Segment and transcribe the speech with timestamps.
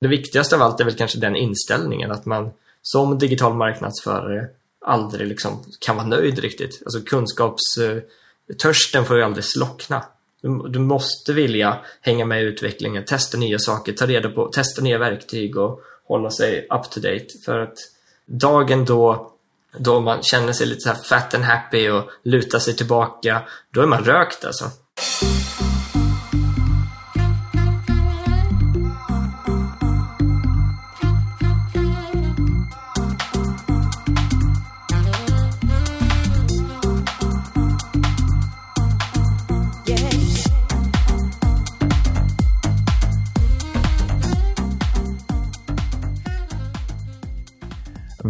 [0.00, 2.50] Det viktigaste av allt är väl kanske den inställningen att man
[2.82, 4.48] som digital marknadsförare
[4.84, 6.82] aldrig liksom kan vara nöjd riktigt.
[6.84, 10.04] Alltså kunskapstörsten får ju aldrig slockna.
[10.42, 14.82] Du, du, måste vilja hänga med i utvecklingen, testa nya saker, ta reda på, testa
[14.82, 17.26] nya verktyg och hålla sig up to date.
[17.44, 17.76] För att
[18.26, 19.32] dagen då,
[19.78, 23.80] då man känner sig lite så här fat and happy och lutar sig tillbaka, då
[23.80, 24.64] är man rökt alltså.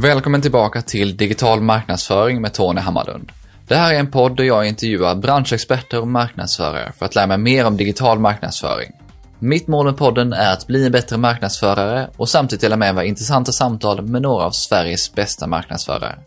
[0.03, 3.33] Välkommen tillbaka till Digital marknadsföring med Tony Hammarlund.
[3.69, 7.39] Det här är en podd där jag intervjuar branschexperter och marknadsförare för att lära mig
[7.39, 8.93] mer om digital marknadsföring.
[9.39, 13.03] Mitt mål med podden är att bli en bättre marknadsförare och samtidigt dela med mig
[13.03, 16.19] av intressanta samtal med några av Sveriges bästa marknadsförare.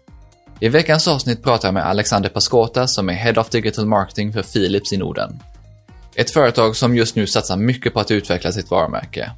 [0.60, 4.44] I veckans avsnitt pratar jag med Alexander Pascota som är Head of Digital Marketing för
[4.44, 5.40] Philips i Norden.
[6.16, 9.32] Ett företag som just nu satsar mycket på att utveckla sitt varumärke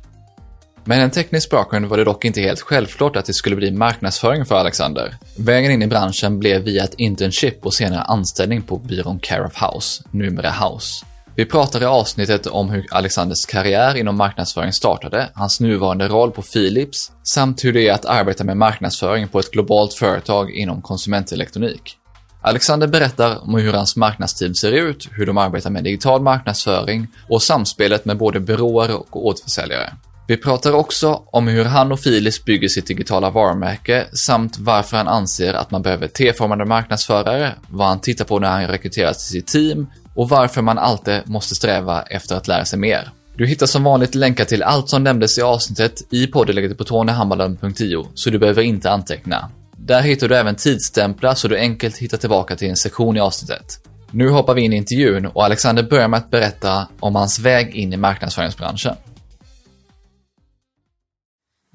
[0.87, 4.45] med en teknisk bakgrund var det dock inte helt självklart att det skulle bli marknadsföring
[4.45, 5.15] för Alexander.
[5.37, 9.61] Vägen in i branschen blev via ett internship och senare anställning på byrån Care of
[9.61, 11.05] House, numera House.
[11.35, 16.41] Vi pratar i avsnittet om hur Alexanders karriär inom marknadsföring startade, hans nuvarande roll på
[16.41, 21.97] Philips, samt hur det är att arbeta med marknadsföring på ett globalt företag inom konsumentelektronik.
[22.41, 27.43] Alexander berättar om hur hans marknadsteam ser ut, hur de arbetar med digital marknadsföring och
[27.43, 29.93] samspelet med både byråer och återförsäljare.
[30.27, 35.07] Vi pratar också om hur han och Philips bygger sitt digitala varumärke samt varför han
[35.07, 39.47] anser att man behöver T-formade marknadsförare, vad han tittar på när han rekryterar till sitt
[39.47, 43.09] team och varför man alltid måste sträva efter att lära sig mer.
[43.37, 48.07] Du hittar som vanligt länkar till allt som nämndes i avsnittet i poddeläget på tonyhammarlund.io,
[48.13, 49.49] så du behöver inte anteckna.
[49.77, 53.79] Där hittar du även tidsstämplar så du enkelt hittar tillbaka till en sektion i avsnittet.
[54.11, 57.75] Nu hoppar vi in i intervjun och Alexander börjar med att berätta om hans väg
[57.75, 58.95] in i marknadsföringsbranschen.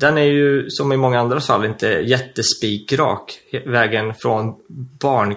[0.00, 3.38] Den är ju som i många andra fall inte jättespikrak.
[3.66, 4.54] Vägen från
[5.00, 5.36] barn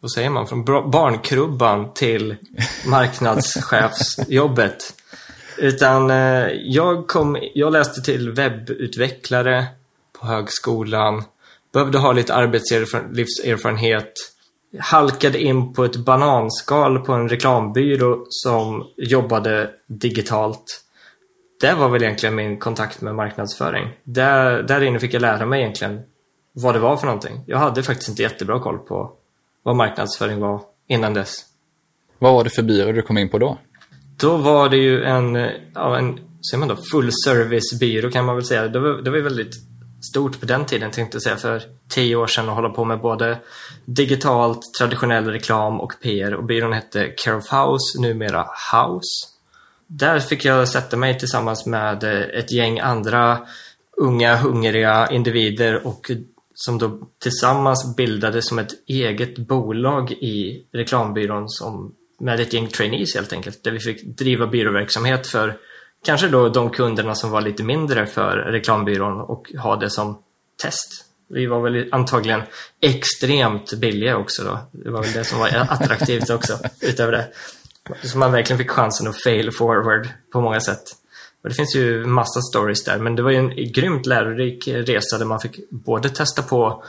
[0.00, 2.36] vad säger man, från barnkrubban till
[2.86, 4.94] marknadschefsjobbet.
[5.58, 9.66] Utan eh, jag, kom, jag läste till webbutvecklare
[10.20, 11.24] på högskolan,
[11.72, 14.12] behövde ha lite arbetslivserfarenhet,
[14.78, 20.83] halkade in på ett bananskal på en reklambyrå som jobbade digitalt
[21.64, 23.88] det var väl egentligen min kontakt med marknadsföring.
[24.04, 26.00] Där, där inne fick jag lära mig egentligen
[26.52, 27.40] vad det var för någonting.
[27.46, 29.12] Jag hade faktiskt inte jättebra koll på
[29.62, 31.36] vad marknadsföring var innan dess.
[32.18, 33.58] Vad var det för byrå du kom in på då?
[34.20, 35.34] Då var det ju en,
[35.74, 36.20] ja, en
[36.50, 38.68] säger man då, full service byrå kan man väl säga.
[38.68, 39.54] Det var, det var väldigt
[40.10, 43.00] stort på den tiden tänkte jag säga för tio år sedan att hålla på med
[43.00, 43.38] både
[43.84, 49.33] digitalt, traditionell reklam och PR och byrån hette Care of House, numera House
[49.98, 53.38] där fick jag sätta mig tillsammans med eh, ett gäng andra
[53.96, 56.10] unga, hungriga individer och
[56.54, 63.14] som då tillsammans bildade som ett eget bolag i reklambyrån som, med ett gäng trainees
[63.14, 63.64] helt enkelt.
[63.64, 65.56] Där vi fick driva byråverksamhet för
[66.04, 70.18] kanske då de kunderna som var lite mindre för reklambyrån och ha det som
[70.62, 71.04] test.
[71.28, 72.42] Vi var väl antagligen
[72.80, 74.58] extremt billiga också då.
[74.72, 77.28] Det var väl det som var attraktivt också utöver det.
[78.02, 80.82] Så man verkligen fick chansen att fail forward på många sätt.
[81.42, 85.18] Och det finns ju massa stories där, men det var ju en grymt lärorik resa
[85.18, 86.84] där man fick både testa på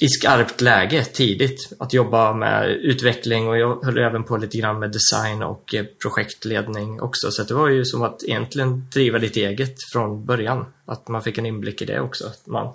[0.00, 4.78] i skarpt läge tidigt att jobba med utveckling och jag höll även på lite grann
[4.78, 7.30] med design och projektledning också.
[7.30, 10.66] Så det var ju som att egentligen driva lite eget från början.
[10.84, 12.32] Att man fick en inblick i det också.
[12.44, 12.72] Man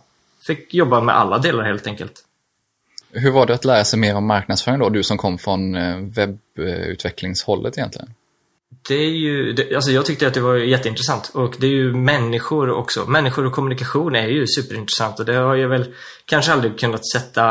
[0.47, 2.25] fick jobba med alla delar helt enkelt.
[3.11, 5.97] Hur var det att lära sig mer om marknadsföring då, du som kom från eh,
[5.97, 8.13] webbutvecklingshållet egentligen?
[8.87, 11.93] Det är ju, det, alltså jag tyckte att det var jätteintressant och det är ju
[11.93, 13.05] människor också.
[13.05, 15.93] Människor och kommunikation är ju superintressant och det har jag väl
[16.25, 17.49] kanske aldrig kunnat sätta,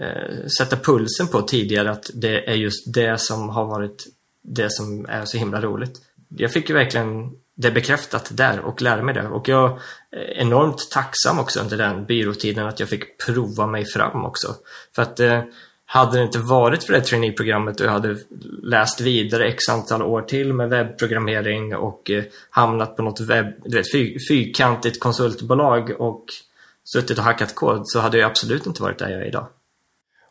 [0.00, 4.06] eh, sätta pulsen på tidigare att det är just det som har varit
[4.42, 6.00] det som är så himla roligt.
[6.36, 9.28] Jag fick ju verkligen det bekräftat där och lära mig det.
[9.28, 9.78] Och jag
[10.10, 14.54] är enormt tacksam också under den byråtiden att jag fick prova mig fram också.
[14.94, 15.42] För att eh,
[15.86, 18.16] hade det inte varit för det traineeprogrammet och jag hade
[18.62, 23.76] läst vidare x antal år till med webbprogrammering och eh, hamnat på något webb, du
[23.76, 26.24] vet, fyr, fyrkantigt konsultbolag och
[26.84, 29.46] suttit och hackat kod så hade jag absolut inte varit där jag är idag.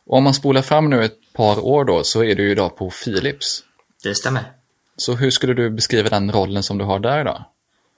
[0.06, 3.62] Om man spolar fram nu ett par år då så är du idag på Philips.
[4.02, 4.55] Det stämmer.
[4.96, 7.44] Så hur skulle du beskriva den rollen som du har där idag?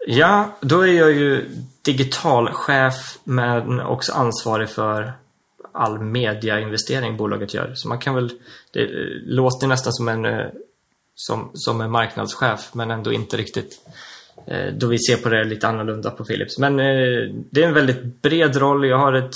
[0.06, 1.44] Ja, då är jag ju
[1.82, 5.12] digitalchef men också ansvarig för
[5.72, 7.72] all mediainvestering bolaget gör.
[7.74, 8.30] Så man kan väl,
[8.72, 8.88] det
[9.26, 10.46] låter nästan som en, eh,
[11.14, 13.80] som, som en marknadschef men ändå inte riktigt.
[14.46, 16.58] Eh, då vi ser på det lite annorlunda på Philips.
[16.58, 18.88] Men eh, det är en väldigt bred roll.
[18.88, 19.34] Jag har ett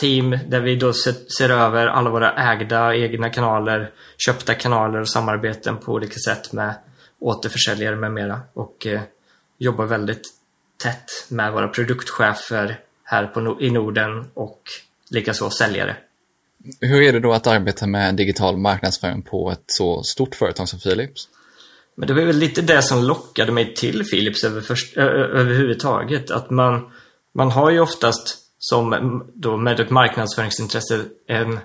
[0.00, 0.92] team där vi då
[1.38, 6.74] ser över alla våra ägda egna kanaler, köpta kanaler och samarbeten på olika sätt med
[7.24, 8.40] återförsäljare med mera.
[8.52, 8.86] Och
[9.58, 10.28] jobbar väldigt
[10.82, 14.60] tätt med våra produktchefer här på, i Norden och
[15.10, 15.96] likaså säljare.
[16.80, 20.78] Hur är det då att arbeta med digital marknadsföring på ett så stort företag som
[20.78, 21.28] Philips?
[21.96, 26.30] Men det var väl lite det som lockade mig till Philips över först, överhuvudtaget.
[26.30, 26.90] Att man,
[27.34, 31.58] man har ju oftast som då med ett marknadsföringsintresse en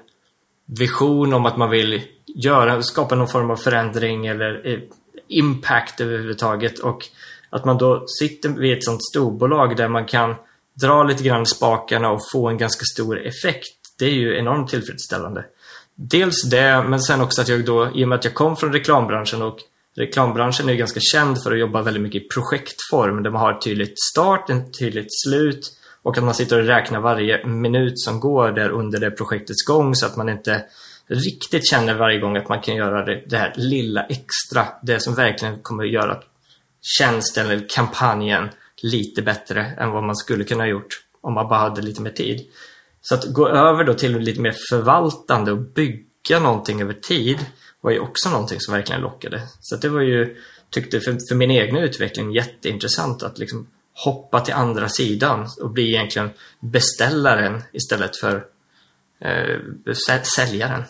[0.66, 4.80] vision om att man vill göra, skapa någon form av förändring eller eh,
[5.30, 6.80] impact överhuvudtaget.
[6.80, 7.06] Och
[7.50, 10.36] att man då sitter vid ett sånt storbolag där man kan
[10.82, 13.76] dra lite grann spakarna och få en ganska stor effekt.
[14.00, 15.46] Det är ju enormt tillfredsställande.
[15.96, 18.74] Dels det, men sen också att jag då, i och med att jag kom från
[18.74, 19.60] reklambranschen och
[19.96, 23.62] reklambranschen är ganska känd för att jobba väldigt mycket i projektform där man har ett
[23.62, 25.72] tydligt start, ett tydligt slut
[26.04, 29.96] och att man sitter och räknar varje minut som går där under det projektets gång
[29.96, 30.64] så att man inte
[31.10, 34.68] riktigt känner varje gång att man kan göra det, det här lilla extra.
[34.82, 36.24] Det som verkligen kommer att göra
[36.82, 38.50] tjänsten eller kampanjen
[38.82, 42.12] lite bättre än vad man skulle kunna ha gjort om man bara hade lite mer
[42.12, 42.48] tid.
[43.02, 47.46] Så att gå över då till lite mer förvaltande och bygga någonting över tid
[47.82, 49.42] var ju också någonting som verkligen lockade.
[49.60, 50.38] Så det var ju,
[50.70, 55.88] tyckte för, för min egen utveckling jätteintressant att liksom hoppa till andra sidan och bli
[55.88, 56.30] egentligen
[56.60, 58.46] beställaren istället för
[59.22, 59.58] eh,
[60.36, 60.84] säljaren.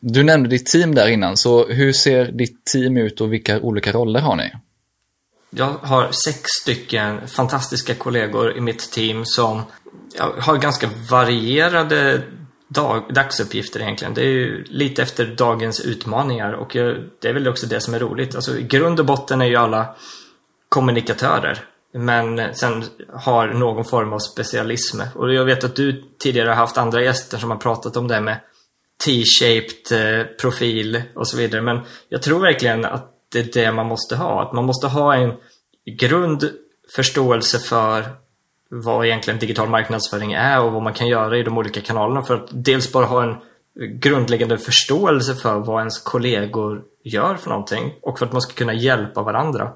[0.00, 3.92] Du nämnde ditt team där innan, så hur ser ditt team ut och vilka olika
[3.92, 4.52] roller har ni?
[5.50, 9.62] Jag har sex stycken fantastiska kollegor i mitt team som
[10.38, 12.22] har ganska varierade
[12.68, 14.14] dag, dagsuppgifter egentligen.
[14.14, 16.70] Det är ju lite efter dagens utmaningar och
[17.20, 18.34] det är väl också det som är roligt.
[18.34, 19.94] Alltså i grund och botten är ju alla
[20.68, 21.64] kommunikatörer.
[21.92, 25.00] Men sen har någon form av specialism.
[25.14, 28.20] Och jag vet att du tidigare har haft andra gäster som har pratat om det
[28.20, 28.40] med
[29.04, 31.62] T-shaped eh, profil och så vidare.
[31.62, 34.42] Men jag tror verkligen att det är det man måste ha.
[34.42, 35.34] Att man måste ha en
[35.86, 38.04] grundförståelse för
[38.70, 42.34] vad egentligen digital marknadsföring är och vad man kan göra i de olika kanalerna för
[42.34, 43.34] att dels bara ha en
[44.00, 48.74] grundläggande förståelse för vad ens kollegor gör för någonting och för att man ska kunna
[48.74, 49.72] hjälpa varandra.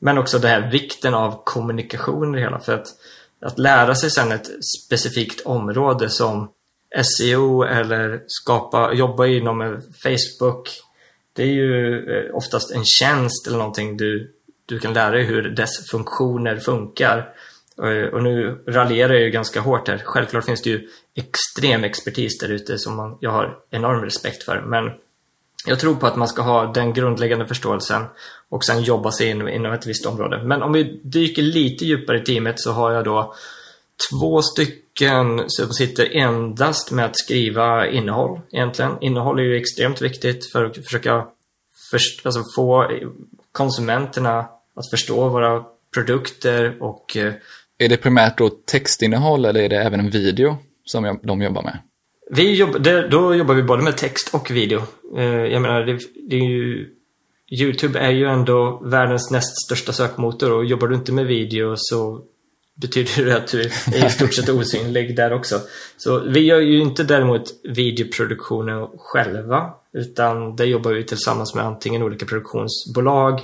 [0.00, 2.86] Men också det här vikten av kommunikation i det hela för att,
[3.40, 6.48] att lära sig sen ett specifikt område som
[7.02, 10.68] SEO eller skapa, jobba inom Facebook
[11.38, 14.34] det är ju eh, oftast en tjänst eller någonting du,
[14.66, 17.28] du kan lära dig hur dess funktioner funkar.
[17.82, 20.02] Eh, och nu raljerar jag ju ganska hårt här.
[20.04, 24.60] Självklart finns det ju extrem expertis där ute som man, jag har enorm respekt för.
[24.60, 24.90] Men
[25.66, 28.04] jag tror på att man ska ha den grundläggande förståelsen
[28.48, 30.42] och sen jobba sig in inom ett visst område.
[30.42, 33.34] Men om vi dyker lite djupare i teamet så har jag då
[34.10, 38.92] två stycken som sitter endast med att skriva innehåll egentligen.
[39.00, 41.26] Innehåll är ju extremt viktigt för att försöka
[41.90, 42.90] först, alltså få
[43.52, 44.38] konsumenterna
[44.74, 45.64] att förstå våra
[45.94, 47.16] produkter och...
[47.16, 47.32] Eh,
[47.78, 51.78] är det primärt då textinnehåll eller är det även en video som de jobbar med?
[52.30, 54.82] Vi jobb, det, då jobbar vi både med text och video.
[55.16, 56.88] Eh, jag menar, det, det är ju,
[57.50, 62.22] Youtube är ju ändå världens näst största sökmotor och jobbar du inte med video så
[62.80, 65.60] betyder det att du är i stort sett osynlig där också.
[65.96, 72.02] Så vi gör ju inte däremot videoproduktionen själva utan det jobbar vi tillsammans med antingen
[72.02, 73.40] olika produktionsbolag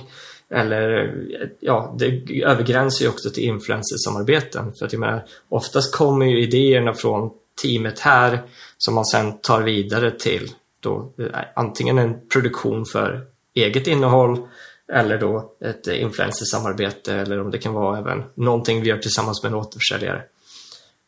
[0.49, 1.13] eller
[1.59, 4.73] ja, det övergränsar ju också till influencersamarbeten.
[4.79, 8.41] För att jag menar, oftast kommer ju idéerna från teamet här
[8.77, 14.47] som man sen tar vidare till då eh, antingen en produktion för eget innehåll
[14.93, 19.49] eller då ett influencersamarbete eller om det kan vara även någonting vi gör tillsammans med
[19.49, 20.23] en återförsäljare.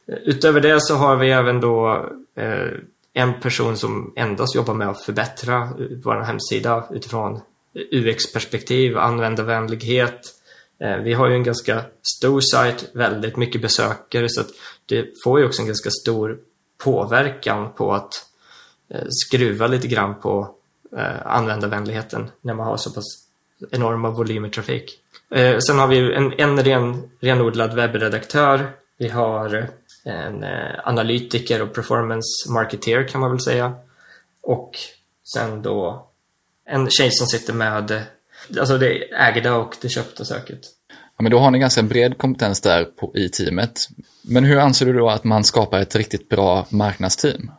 [0.08, 2.06] Utöver det så har vi även då
[2.36, 2.68] eh,
[3.14, 5.70] en person som endast jobbar med att förbättra eh,
[6.04, 7.42] vår hemsida utifrån
[7.92, 10.22] UX-perspektiv, användarvänlighet.
[10.80, 11.82] Eh, vi har ju en ganska
[12.18, 14.50] stor sajt, väldigt mycket besökare så att
[14.86, 16.40] det får ju också en ganska stor
[16.84, 18.14] påverkan på att
[19.10, 20.56] skruva lite grann på
[21.26, 23.27] användarvänligheten när man har så pass
[23.72, 25.00] enorma volymer trafik.
[25.32, 28.72] Eh, sen har vi en, en ren, renodlad webbredaktör.
[28.98, 29.70] Vi har
[30.06, 33.74] en eh, analytiker och performance marketeer kan man väl säga.
[34.44, 34.72] Och
[35.34, 36.08] sen då
[36.66, 38.04] en tjej som sitter med
[38.60, 40.60] alltså det ägda och det köpta söket.
[40.90, 43.90] Ja, men då har ni ganska bred kompetens där på, i teamet.
[44.22, 47.52] Men hur anser du då att man skapar ett riktigt bra marknadsteam?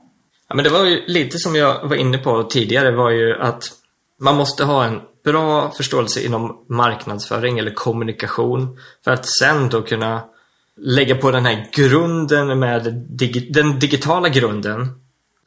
[0.48, 3.64] Ja, men det var ju lite som jag var inne på tidigare var ju att
[4.20, 10.22] man måste ha en bra förståelse inom marknadsföring eller kommunikation för att sen då kunna
[10.76, 14.88] lägga på den här grunden med dig den digitala grunden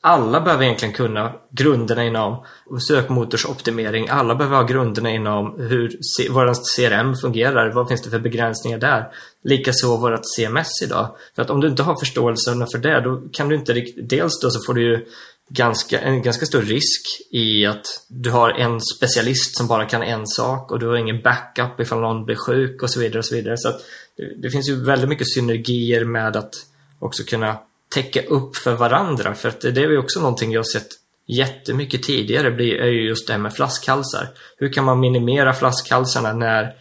[0.03, 2.45] alla behöver egentligen kunna grunderna inom
[2.87, 4.07] sökmotorsoptimering.
[4.09, 5.91] Alla behöver ha grunderna inom hur
[6.29, 7.73] vår CRM fungerar.
[7.73, 9.07] Vad finns det för begränsningar där?
[9.43, 11.15] Likaså vårt CMS idag.
[11.35, 14.09] För att om du inte har förståelsen för det, då kan du inte riktigt...
[14.09, 15.05] Dels då så får du ju
[15.53, 20.27] ganska, en ganska stor risk i att du har en specialist som bara kan en
[20.27, 23.19] sak och du har ingen backup ifall någon blir sjuk och så vidare.
[23.19, 23.57] och så vidare.
[23.57, 23.81] Så att
[24.17, 26.53] det, det finns ju väldigt mycket synergier med att
[26.99, 27.57] också kunna
[27.93, 29.35] täcka upp för varandra.
[29.35, 30.89] För att det är ju också någonting jag har sett
[31.27, 34.29] jättemycket tidigare är ju just det här med flaskhalsar.
[34.57, 36.75] Hur kan man minimera flaskhalsarna när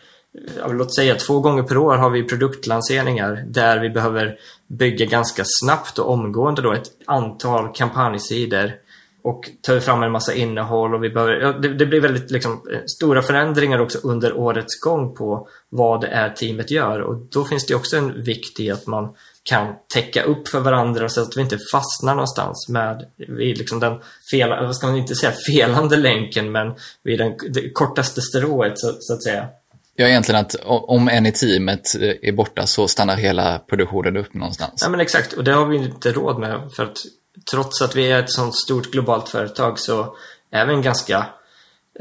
[0.69, 4.39] låt säga två gånger per år har vi produktlanseringar där vi behöver
[4.79, 8.73] bygga ganska snabbt och omgående då ett antal kampanjsidor
[9.23, 12.53] och ta fram en massa innehåll och vi behöver, ja, det, det, blir väldigt liksom,
[12.53, 17.45] eh, stora förändringar också under årets gång på vad det är teamet gör och då
[17.45, 21.37] finns det också en vikt i att man kan täcka upp för varandra så att
[21.37, 24.01] vi inte fastnar någonstans med vid liksom den
[24.31, 28.97] fel, vad ska man inte säga felande länken men vid den, det kortaste strået så,
[29.01, 29.49] så att säga.
[30.01, 34.35] Ja, egentligen att om en i teamet eh, är borta så stannar hela produktionen upp
[34.35, 34.81] någonstans.
[34.83, 35.33] Ja, men exakt.
[35.33, 36.73] Och det har vi inte råd med.
[36.77, 36.99] För att
[37.51, 40.15] trots att vi är ett sånt stort globalt företag så
[40.53, 41.27] är vi en ganska,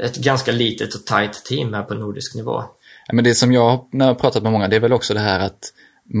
[0.00, 2.62] ett ganska litet och tight team här på nordisk nivå.
[3.06, 5.14] Ja, men det som jag, när jag har pratat med många, det är väl också
[5.14, 5.72] det här att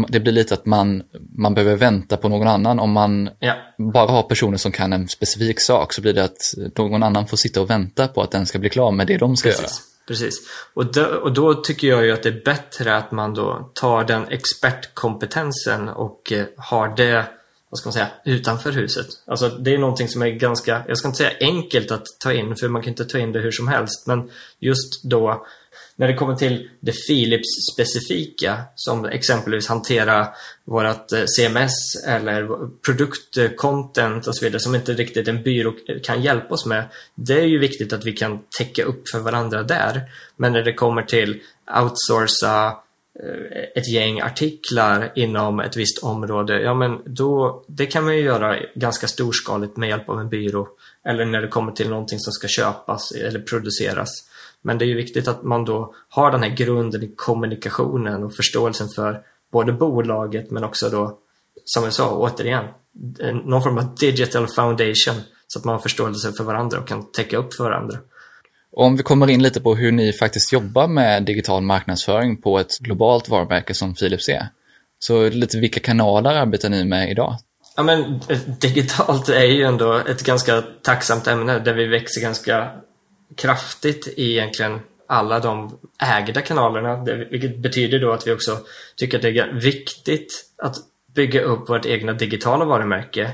[0.08, 1.02] det blir lite att man,
[1.36, 2.80] man behöver vänta på någon annan.
[2.80, 3.54] Om man ja.
[3.92, 7.36] bara har personer som kan en specifik sak så blir det att någon annan får
[7.36, 9.62] sitta och vänta på att den ska bli klar med det de ska Precis.
[9.62, 9.70] göra.
[10.10, 10.34] Precis.
[10.74, 14.04] Och då, och då tycker jag ju att det är bättre att man då tar
[14.04, 17.24] den expertkompetensen och eh, har det,
[17.68, 19.06] vad ska man säga, utanför huset.
[19.26, 22.56] Alltså det är någonting som är ganska, jag ska inte säga enkelt att ta in,
[22.56, 25.46] för man kan inte ta in det hur som helst, men just då
[26.00, 30.28] när det kommer till det Philips-specifika, som exempelvis hantera
[30.64, 32.48] vårt eh, CMS eller
[32.86, 36.84] produktcontent och så vidare, som inte riktigt en byrå kan hjälpa oss med.
[37.14, 40.02] Det är ju viktigt att vi kan täcka upp för varandra där.
[40.36, 41.40] Men när det kommer till
[41.82, 42.66] outsourca
[43.22, 48.22] eh, ett gäng artiklar inom ett visst område, ja men då, det kan man ju
[48.22, 50.68] göra ganska storskaligt med hjälp av en byrå.
[51.04, 54.29] Eller när det kommer till någonting som ska köpas eller produceras.
[54.62, 58.34] Men det är ju viktigt att man då har den här grunden i kommunikationen och
[58.34, 59.20] förståelsen för
[59.52, 61.18] både bolaget men också då,
[61.64, 62.64] som jag sa, återigen,
[63.44, 65.14] någon form av digital foundation
[65.46, 67.98] så att man har förståelse för varandra och kan täcka upp för varandra.
[68.72, 72.78] Om vi kommer in lite på hur ni faktiskt jobbar med digital marknadsföring på ett
[72.78, 74.48] globalt varumärke som Philips är.
[74.98, 77.36] Så lite vilka kanaler arbetar ni med idag?
[77.76, 78.20] Ja, men
[78.60, 82.70] digitalt är ju ändå ett ganska tacksamt ämne där vi växer ganska
[83.36, 87.04] kraftigt i egentligen alla de ägda kanalerna.
[87.30, 88.58] Vilket betyder då att vi också
[88.96, 90.76] tycker att det är viktigt att
[91.14, 93.30] bygga upp vårt egna digitala varumärke.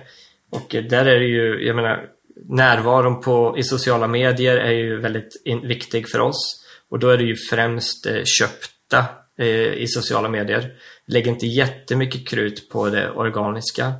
[0.50, 2.08] Och där är det ju, jag menar,
[2.48, 6.64] närvaron på, i sociala medier är ju väldigt in, viktig för oss.
[6.90, 9.04] Och då är det ju främst eh, köpta
[9.38, 10.72] eh, i sociala medier.
[11.06, 13.92] Lägger inte jättemycket krut på det organiska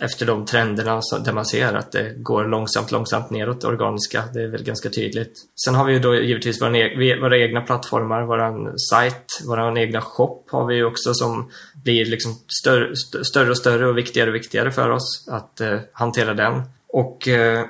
[0.00, 4.24] efter de trenderna där man ser att det går långsamt, långsamt neråt det organiska.
[4.34, 5.38] Det är väl ganska tydligt.
[5.64, 10.00] Sen har vi ju då givetvis våra, e våra egna plattformar, våran sajt, våran egna
[10.00, 11.50] shop har vi ju också som
[11.84, 16.34] blir liksom större, större och större och viktigare och viktigare för oss att eh, hantera
[16.34, 16.62] den.
[16.88, 17.64] Och eh,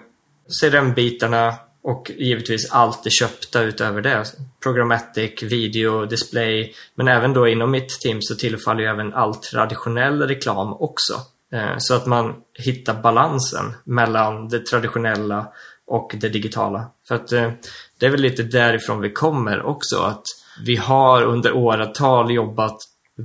[0.61, 4.25] CRM-bitarna och givetvis allt det köpta utöver det.
[4.63, 6.75] Programmatic, video, display.
[6.95, 11.15] Men även då inom mitt team så tillfaller ju även all traditionell reklam också.
[11.55, 15.47] Eh, så att man hittar balansen mellan det traditionella
[15.87, 16.87] och det digitala.
[17.09, 17.51] För att eh,
[17.99, 19.99] det är väl lite därifrån vi kommer också.
[19.99, 20.25] Att
[20.65, 22.77] vi har under åratal jobbat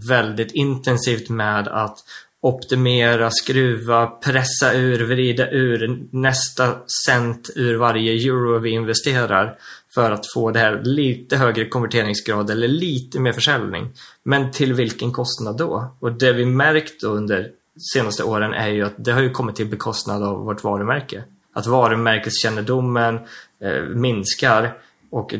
[0.09, 1.97] väldigt intensivt med att
[2.41, 9.57] optimera, skruva, pressa ur, vrida ur nästa cent ur varje euro vi investerar
[9.93, 13.89] för att få det här lite högre konverteringsgrad eller lite mer försäljning.
[14.23, 15.95] Men till vilken kostnad då?
[15.99, 17.51] Och det vi märkt under
[17.93, 21.23] senaste åren är ju att det har ju kommit till bekostnad av vårt varumärke.
[21.53, 23.19] Att varumärkeskännedomen
[23.63, 24.77] eh, minskar
[25.11, 25.33] och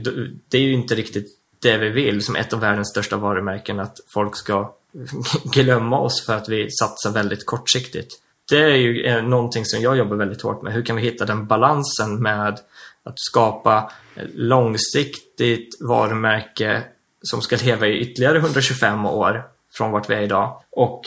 [0.50, 3.98] det är ju inte riktigt det vi vill som ett av världens största varumärken att
[4.13, 4.74] folk ska
[5.43, 8.13] glömma oss för att vi satsar väldigt kortsiktigt.
[8.50, 10.74] Det är ju eh, någonting som jag jobbar väldigt hårt med.
[10.74, 12.60] Hur kan vi hitta den balansen med
[13.03, 16.84] att skapa eh, långsiktigt varumärke
[17.22, 19.43] som ska leva i ytterligare 125 år
[19.74, 20.62] från vart vi är idag.
[20.72, 21.01] Och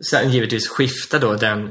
[0.00, 1.70] sen givetvis skifta då den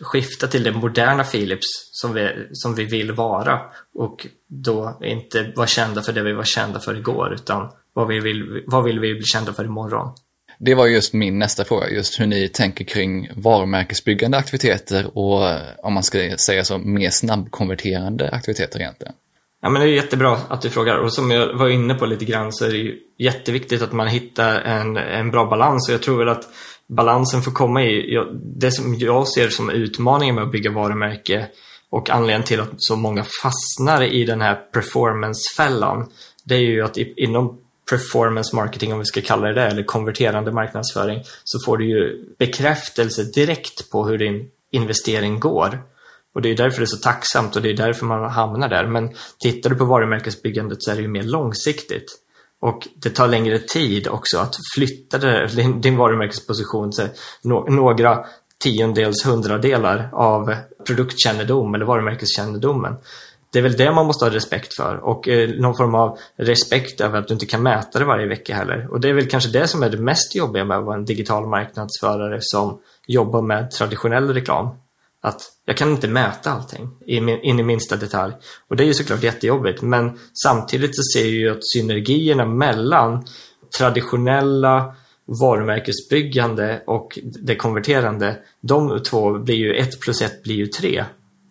[0.00, 3.60] skifta till det moderna Philips som vi, som vi vill vara
[3.94, 8.20] och då inte vara kända för det vi var kända för igår utan vad, vi
[8.20, 10.14] vill, vad vill vi bli kända för imorgon?
[10.58, 15.50] Det var just min nästa fråga, just hur ni tänker kring varumärkesbyggande aktiviteter och
[15.82, 19.14] om man ska säga så, mer snabbkonverterande aktiviteter egentligen.
[19.62, 22.24] Ja, men det är jättebra att du frågar och som jag var inne på lite
[22.24, 26.02] grann så är det ju jätteviktigt att man hittar en, en bra balans och jag
[26.02, 26.48] tror väl att
[26.96, 31.46] balansen får komma i, det som jag ser som utmaningen med att bygga varumärke
[31.90, 36.08] och anledningen till att så många fastnar i den här performancefällan
[36.44, 37.58] det är ju att inom
[37.90, 42.24] performance marketing, om vi ska kalla det det, eller konverterande marknadsföring, så får du ju
[42.38, 45.82] bekräftelse direkt på hur din investering går.
[46.34, 48.86] Och det är därför det är så tacksamt och det är därför man hamnar där.
[48.86, 52.21] Men tittar du på varumärkesbyggandet så är det ju mer långsiktigt.
[52.62, 55.48] Och det tar längre tid också att flytta det,
[55.80, 57.08] din varumärkesposition till
[57.68, 58.24] några
[58.60, 60.54] tiondels hundradelar av
[60.86, 62.96] produktkännedom eller varumärkeskännedomen.
[63.52, 67.00] Det är väl det man måste ha respekt för och eh, någon form av respekt
[67.00, 68.88] över att du inte kan mäta det varje vecka heller.
[68.90, 71.04] Och det är väl kanske det som är det mest jobbiga med att vara en
[71.04, 74.68] digital marknadsförare som jobbar med traditionell reklam.
[75.24, 78.32] Att jag kan inte mäta allting in i minsta detalj.
[78.68, 83.24] Och det är ju såklart jättejobbigt men samtidigt så ser jag ju att synergierna mellan
[83.78, 84.94] traditionella
[85.40, 91.04] varumärkesbyggande och det konverterande, de två blir ju ett plus ett blir ju tre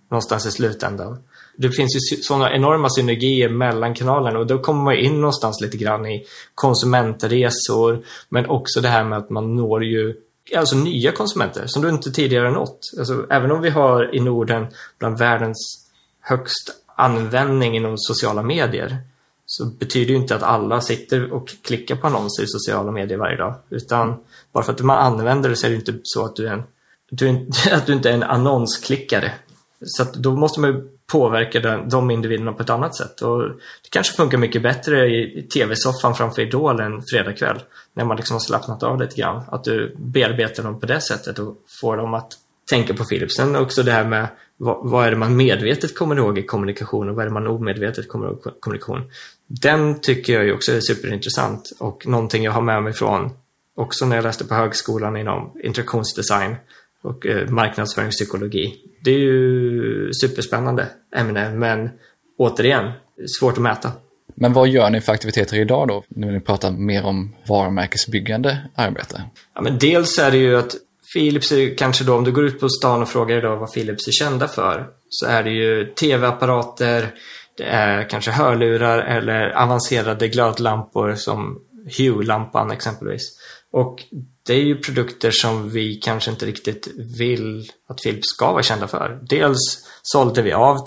[0.10, 1.18] någonstans i slutändan
[1.62, 5.78] det finns ju sådana enorma synergier mellan kanalerna och då kommer man in någonstans lite
[5.78, 6.26] grann i
[6.56, 10.16] konsumentresor men också det här med att man når ju
[10.56, 12.80] alltså nya konsumenter som du inte tidigare nått.
[12.98, 14.68] Alltså, även om vi har i Norden
[15.00, 15.88] bland världens
[16.22, 18.98] högst användning inom sociala medier
[19.46, 23.38] så betyder ju inte att alla sitter och klickar på annonser i sociala medier varje
[23.38, 23.56] dag.
[23.70, 24.16] Utan
[24.52, 26.64] bara för att man använder det så är det inte så att du är en,
[27.12, 29.32] du är, att du inte är en annonsklickare.
[29.86, 33.22] Så att då måste man påverka den, de individerna på ett annat sätt.
[33.22, 37.60] Och det kanske funkar mycket bättre i tv-soffan framför Idol en fredagkväll.
[37.94, 39.44] När man liksom har slappnat av lite grann.
[39.48, 42.34] Att du bearbetar dem på det sättet och får dem att
[42.70, 43.36] tänka på Philips.
[43.36, 47.10] Sen också det här med vad, vad, är det man medvetet kommer ihåg i kommunikation
[47.10, 49.12] och vad är det man omedvetet kommer ihåg i kommunikation.
[49.48, 53.30] Den tycker jag ju också är superintressant och någonting jag har med mig från
[53.76, 56.56] också när jag läste på högskolan inom interaktionsdesign
[57.04, 58.76] och eh, marknadsföringspsykologi.
[59.04, 61.90] Det är ju superspännande ämne men
[62.38, 62.92] återigen,
[63.40, 63.92] svårt att mäta.
[64.36, 69.24] Men vad gör ni för aktiviteter idag då, när ni pratar mer om varumärkesbyggande arbete?
[69.56, 70.76] Ja, men dels är det ju att
[71.14, 74.08] Philips är kanske då, om du går ut på stan och frågar idag vad Philips
[74.08, 77.14] är kända för, så är det ju tv-apparater,
[77.58, 81.60] det är kanske hörlurar eller avancerade glödlampor som
[81.98, 83.22] Hue-lampan exempelvis.
[83.72, 84.04] Och
[84.52, 86.88] det är ju produkter som vi kanske inte riktigt
[87.20, 89.20] vill att Philips ska vara kända för.
[89.22, 90.78] Dels sålde vi av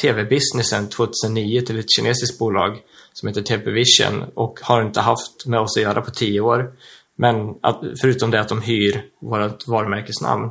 [0.00, 2.78] TV-businessen 2009 till ett kinesiskt bolag
[3.12, 6.72] som heter TP Vision och har inte haft med oss att göra på tio år.
[7.16, 10.50] Men att, förutom det att de hyr vårt varumärkesnamn.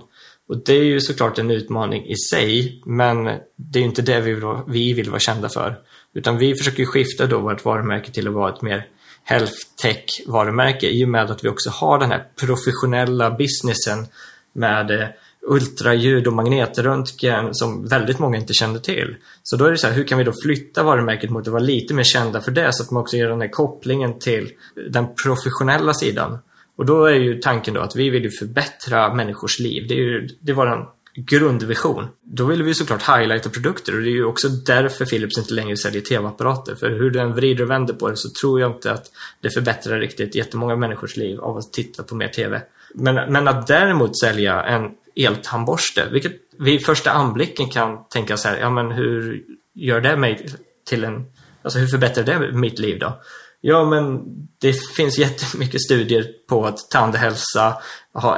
[0.49, 3.23] Och det är ju såklart en utmaning i sig, men
[3.55, 5.75] det är inte det vi vill, vi vill vara kända för.
[6.13, 8.87] Utan vi försöker skifta då vårt varumärke till att vara ett mer
[9.25, 14.07] health tech varumärke i och med att vi också har den här professionella businessen
[14.53, 15.07] med eh,
[15.47, 19.15] ultraljud och magnetröntgen som väldigt många inte kände till.
[19.43, 21.63] Så då är det så här, hur kan vi då flytta varumärket mot att vara
[21.63, 24.51] lite mer kända för det så att man också gör den här kopplingen till
[24.91, 26.37] den professionella sidan.
[26.77, 29.85] Och då är ju tanken då att vi vill ju förbättra människors liv.
[29.87, 30.85] Det är ju det är
[31.15, 32.07] grundvision.
[32.21, 35.77] Då vill vi såklart highlighta produkter och det är ju också därför Philips inte längre
[35.77, 36.75] säljer tv-apparater.
[36.75, 39.05] För hur du än vrider och vänder på det så tror jag inte att
[39.41, 42.61] det förbättrar riktigt jättemånga människors liv av att titta på mer tv.
[42.93, 48.57] Men, men att däremot sälja en eltandborste, vilket vid första anblicken kan tänka så här,
[48.57, 50.45] ja men hur gör det mig
[50.85, 51.25] till en,
[51.61, 53.21] alltså hur förbättrar det mitt liv då?
[53.67, 54.23] Ja, men
[54.61, 57.77] det finns jättemycket studier på att tandhälsa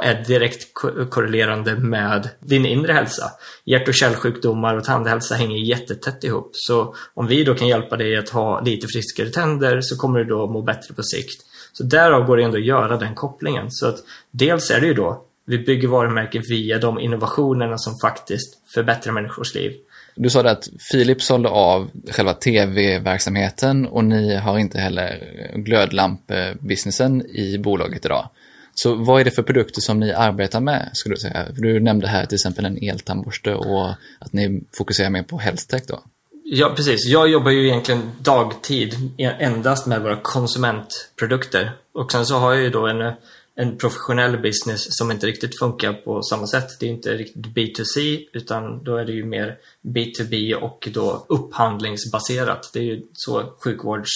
[0.02, 0.74] är direkt
[1.10, 3.30] korrelerande med din inre hälsa.
[3.64, 6.50] Hjärt och kärlsjukdomar och tandhälsa hänger jättetätt ihop.
[6.52, 10.24] Så om vi då kan hjälpa dig att ha lite friskare tänder så kommer du
[10.24, 11.42] då må bättre på sikt.
[11.72, 13.70] Så därav går det ändå att göra den kopplingen.
[13.70, 13.98] Så att
[14.30, 19.54] dels är det ju då, vi bygger varumärken via de innovationerna som faktiskt förbättrar människors
[19.54, 19.72] liv.
[20.20, 25.22] Du sa det att Philips sålde av själva tv-verksamheten och ni har inte heller
[25.54, 28.30] glödlampbusinessen i bolaget idag.
[28.74, 31.46] Så vad är det för produkter som ni arbetar med, skulle du säga?
[31.52, 35.82] Du nämnde här till exempel en eltandborste och att ni fokuserar mer på health tech
[35.88, 36.00] då.
[36.44, 37.06] Ja, precis.
[37.06, 41.72] Jag jobbar ju egentligen dagtid e- endast med våra konsumentprodukter.
[41.94, 43.12] Och sen så har jag ju då en,
[43.60, 46.80] en professionell business som inte riktigt funkar på samma sätt.
[46.80, 52.70] Det är inte riktigt B2C utan då är det ju mer B2B och då upphandlingsbaserat.
[52.72, 54.10] Det är ju så sjukvårds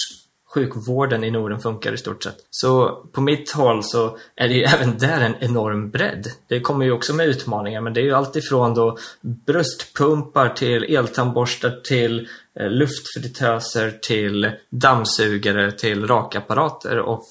[0.53, 2.37] sjukvården i Norden funkar i stort sett.
[2.49, 6.27] Så på mitt håll så är det ju även där en enorm bredd.
[6.47, 11.81] Det kommer ju också med utmaningar men det är ju alltifrån då bröstpumpar till eltandborstar
[11.83, 12.27] till
[12.59, 17.27] eh, luftfritöser till dammsugare till rakapparater och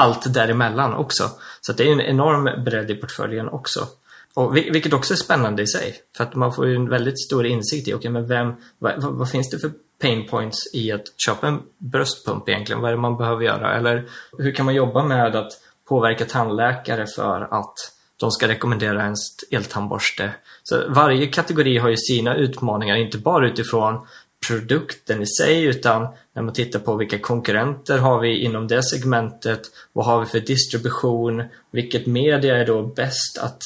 [0.00, 1.30] allt däremellan också.
[1.60, 3.86] Så det är en enorm bredd i portföljen också.
[4.34, 5.94] Och, vilket också är spännande i sig.
[6.16, 9.02] För att man får ju en väldigt stor insikt i, okej okay, men vem, vad,
[9.02, 12.80] vad, vad, finns det för pain points i att köpa en bröstpump egentligen?
[12.80, 13.76] Vad är det man behöver göra?
[13.76, 14.08] Eller
[14.38, 15.52] hur kan man jobba med att
[15.88, 17.74] påverka tandläkare för att
[18.20, 19.16] de ska rekommendera en
[19.50, 20.30] eltandborste?
[20.62, 24.06] Så varje kategori har ju sina utmaningar, inte bara utifrån
[24.48, 29.60] produkten i sig utan när man tittar på vilka konkurrenter har vi inom det segmentet,
[29.92, 33.62] vad har vi för distribution, vilket media är då bäst att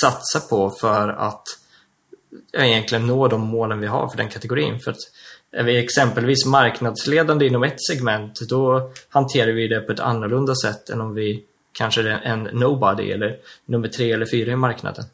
[0.00, 1.42] satsa på för att
[2.52, 4.80] egentligen nå de målen vi har för den kategorin.
[4.80, 4.98] För att
[5.52, 10.90] är vi exempelvis marknadsledande inom ett segment, då hanterar vi det på ett annorlunda sätt
[10.90, 15.04] än om vi kanske är en nobody eller nummer tre eller fyra i marknaden.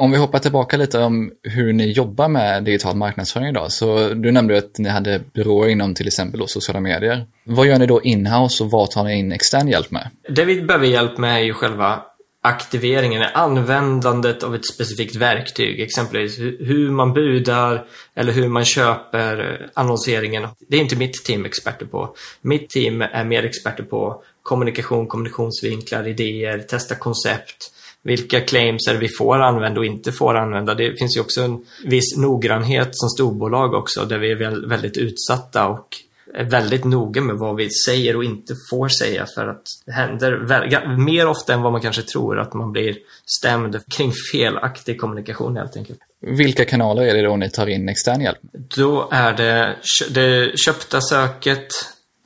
[0.00, 3.72] Om vi hoppar tillbaka lite om hur ni jobbar med digital marknadsföring idag.
[3.72, 7.26] Så du nämnde att ni hade byråer inom till exempel sociala medier.
[7.44, 10.10] Vad gör ni då inhouse och vad tar ni in extern hjälp med?
[10.28, 12.02] Det vi behöver hjälp med är ju själva
[12.42, 15.80] aktiveringen, användandet av ett specifikt verktyg.
[15.80, 20.48] Exempelvis hur man budar eller hur man köper eh, annonseringen.
[20.68, 22.14] Det är inte mitt team experter på.
[22.40, 27.72] Mitt team är mer experter på kommunikation, kommunikationsvinklar, idéer, testa koncept.
[28.02, 30.74] Vilka claims är vi får använda och inte får använda.
[30.74, 35.68] Det finns ju också en viss noggrannhet som storbolag också där vi är väldigt utsatta
[35.68, 35.88] och
[36.34, 40.96] är väldigt noga med vad vi säger och inte får säga för att det händer
[40.96, 45.76] mer ofta än vad man kanske tror att man blir stämd kring felaktig kommunikation helt
[45.76, 45.98] enkelt.
[46.20, 48.38] Vilka kanaler är det då ni tar in extern hjälp?
[48.76, 49.76] Då är det
[50.10, 51.68] det köpta söket,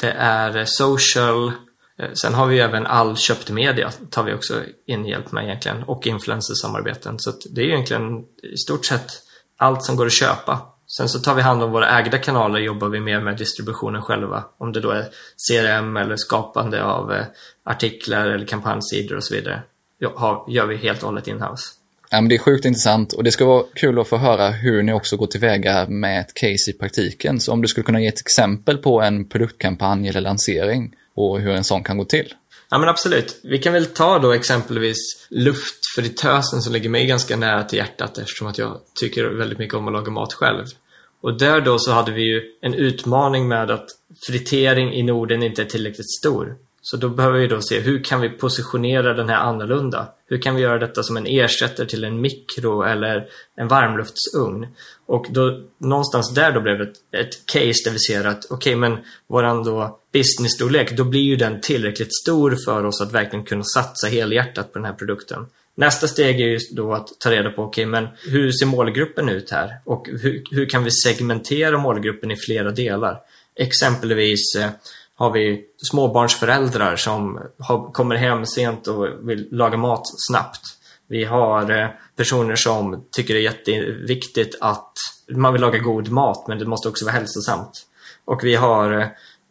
[0.01, 1.53] det är social,
[1.99, 5.83] Eh, sen har vi även all köpt media tar vi också in hjälp med egentligen
[5.83, 7.19] och influencersamarbeten.
[7.19, 9.11] Så det är egentligen i stort sett
[9.57, 12.89] allt som går att köpa Sen så tar vi hand om våra ägda kanaler jobbar
[12.89, 14.45] vi mer med distributionen själva.
[14.59, 15.09] Om det då är
[15.49, 17.25] CRM eller skapande av eh,
[17.65, 19.63] artiklar eller kampanjsidor och så vidare.
[20.49, 21.65] Gör vi helt och hållet inhouse.
[22.11, 24.83] Ja, men det är sjukt intressant och det ska vara kul att få höra hur
[24.83, 27.41] ni också går tillväga med ett case i praktiken.
[27.41, 31.51] Så om du skulle kunna ge ett exempel på en produktkampanj eller lansering och hur
[31.51, 32.35] en sån kan gå till.
[32.71, 33.41] Ja men absolut.
[33.43, 38.47] Vi kan väl ta då exempelvis luftfritösen som ligger mig ganska nära till hjärtat eftersom
[38.47, 40.67] att jag tycker väldigt mycket om att laga mat själv.
[41.21, 43.87] Och där då så hade vi ju en utmaning med att
[44.27, 46.57] fritering i Norden inte är tillräckligt stor.
[46.85, 50.09] Så då behöver vi då se hur kan vi positionera den här annorlunda?
[50.27, 54.67] Hur kan vi göra detta som en ersättare till en mikro eller en varmluftsugn?
[55.07, 58.57] Och då, någonstans där då blev det ett, ett case där vi ser att okej
[58.57, 63.45] okay, men våran då business-storlek, då blir ju den tillräckligt stor för oss att verkligen
[63.45, 65.47] kunna satsa helhjärtat på den här produkten.
[65.75, 69.29] Nästa steg är ju då att ta reda på, okej, okay, men hur ser målgruppen
[69.29, 69.71] ut här?
[69.85, 73.21] Och hur, hur kan vi segmentera målgruppen i flera delar?
[73.57, 74.71] Exempelvis eh,
[75.23, 80.61] har vi småbarnsföräldrar som har, kommer hem sent och vill laga mat snabbt.
[81.09, 84.93] Vi har eh, personer som tycker det är jätteviktigt att
[85.31, 87.87] man vill laga god mat men det måste också vara hälsosamt.
[88.25, 89.07] Och vi har eh,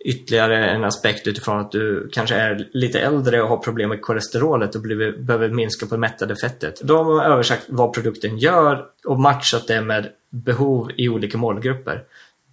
[0.05, 4.75] ytterligare en aspekt utifrån att du kanske är lite äldre och har problem med kolesterolet
[4.75, 6.81] och behöver minska på det mättade fettet.
[6.81, 12.03] Då har man översatt vad produkten gör och matchat det med behov i olika målgrupper.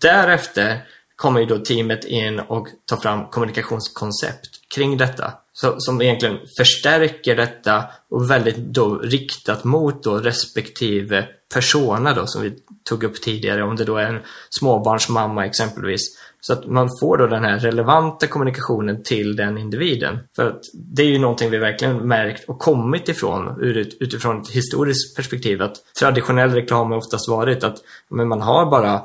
[0.00, 0.82] Därefter
[1.18, 5.32] kommer ju då teamet in och tar fram kommunikationskoncept kring detta.
[5.52, 12.42] Så, som egentligen förstärker detta och väldigt då riktat mot då respektive persona då som
[12.42, 12.52] vi
[12.88, 13.62] tog upp tidigare.
[13.62, 16.00] Om det då är en småbarnsmamma exempelvis
[16.40, 20.18] så att man får då den här relevanta kommunikationen till den individen.
[20.36, 23.60] För att det är ju någonting vi verkligen märkt och kommit ifrån
[24.00, 25.62] utifrån ett historiskt perspektiv.
[25.62, 27.76] Att traditionell reklam har oftast varit att
[28.10, 29.02] men man har bara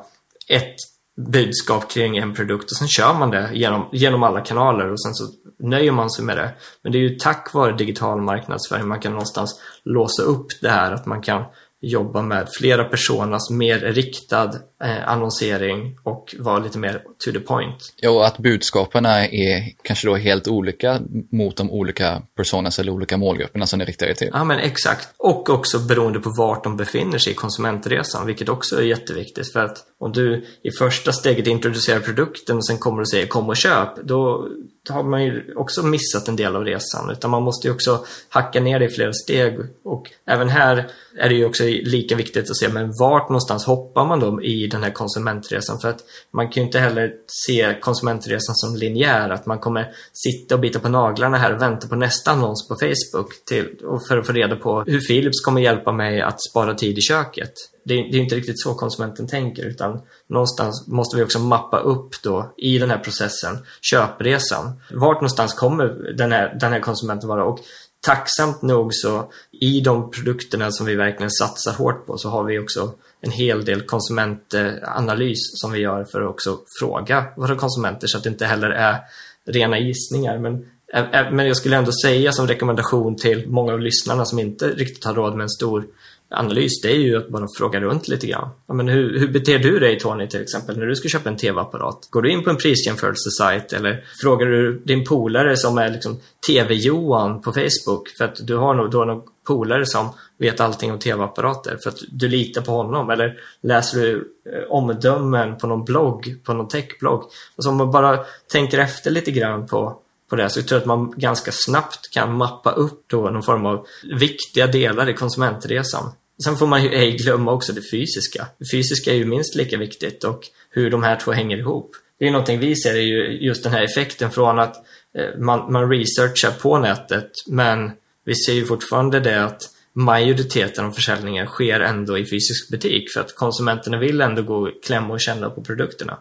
[0.49, 0.76] ett
[1.17, 5.13] budskap kring en produkt och sen kör man det genom, genom alla kanaler och sen
[5.13, 5.26] så
[5.60, 6.54] nöjer man sig med det.
[6.82, 10.91] Men det är ju tack vare digital marknadsföring man kan någonstans låsa upp det här
[10.91, 11.43] att man kan
[11.84, 14.52] jobba med flera personas mer riktad
[14.84, 17.93] eh, annonsering och vara lite mer to the point.
[17.96, 21.00] Ja, och att budskapen är kanske då helt olika
[21.32, 24.30] mot de olika personas eller olika målgrupperna som ni riktar er till.
[24.34, 25.10] Ja, men exakt.
[25.17, 29.54] Och också beroende på vart de befinner sig i konsumentresan, vilket också är jätteviktigt.
[29.54, 33.50] För att om du i första steget introducerar produkten och sen kommer och säger kom
[33.50, 34.48] och köp, då
[34.89, 37.10] har man ju också missat en del av resan.
[37.10, 39.60] Utan man måste ju också hacka ner det i flera steg.
[39.84, 44.06] Och även här är det ju också lika viktigt att se, men vart någonstans hoppar
[44.06, 45.80] man då i den här konsumentresan?
[45.80, 46.00] För att
[46.32, 50.80] man kan ju inte heller se konsumentresan som linjär, att man kommer sitta och bita
[50.80, 53.76] på naglarna här och vänta på nästa annons på Facebook till,
[54.08, 57.54] för att få reda på hur Philips kommer hjälpa mig att spara tid i köket
[57.86, 61.80] det, är, det är inte riktigt så konsumenten tänker utan någonstans måste vi också mappa
[61.80, 64.82] upp då i den här processen, köpresan.
[64.91, 67.43] Vart någonstans kommer den här, den här konsumenten vara?
[67.43, 67.60] Och
[68.06, 72.60] tacksamt nog så i de produkterna som vi verkligen satsar hårt på så har vi
[72.60, 78.17] också en hel del konsumentanalys som vi gör för att också fråga våra konsumenter så
[78.17, 79.00] att det inte heller är
[79.46, 80.38] rena gissningar.
[80.38, 84.39] Men, eh, eh, men jag skulle ändå säga som rekommendation till många av lyssnarna som
[84.39, 85.86] inte riktigt har råd med en stor
[86.34, 88.50] analys, det är ju att bara fråga runt lite grann.
[88.67, 91.38] Ja, men hur, hur beter du dig Tony till exempel när du ska köpa en
[91.38, 92.08] TV-apparat?
[92.10, 97.41] Går du in på en prisjämförelsesajt eller frågar du din polare som är liksom TV-Johan
[97.41, 101.00] på Facebook för att du har nog, du har nog polare som vet allting om
[101.00, 106.36] TV-apparater för att du litar på honom eller läser du eh, omdömen på någon blogg,
[106.43, 107.24] på någon techblogg.
[107.56, 108.19] Alltså om man bara
[108.52, 110.00] tänker efter lite grann på
[110.34, 113.65] på det så jag tror att man ganska snabbt kan mappa upp då någon form
[113.65, 113.88] av
[114.19, 116.12] viktiga delar i konsumentresan.
[116.43, 118.48] Sen får man ju ej glömma också det fysiska.
[118.58, 121.91] Det fysiska är ju minst lika viktigt och hur de här två hänger ihop.
[122.19, 124.76] Det är någonting vi ser är ju just den här effekten från att
[125.17, 127.91] eh, man, man researchar på nätet men
[128.26, 129.62] vi ser ju fortfarande det att
[129.93, 134.84] majoriteten av försäljningen sker ändå i fysisk butik för att konsumenterna vill ändå gå och
[134.86, 136.17] klämma och känna på produkterna.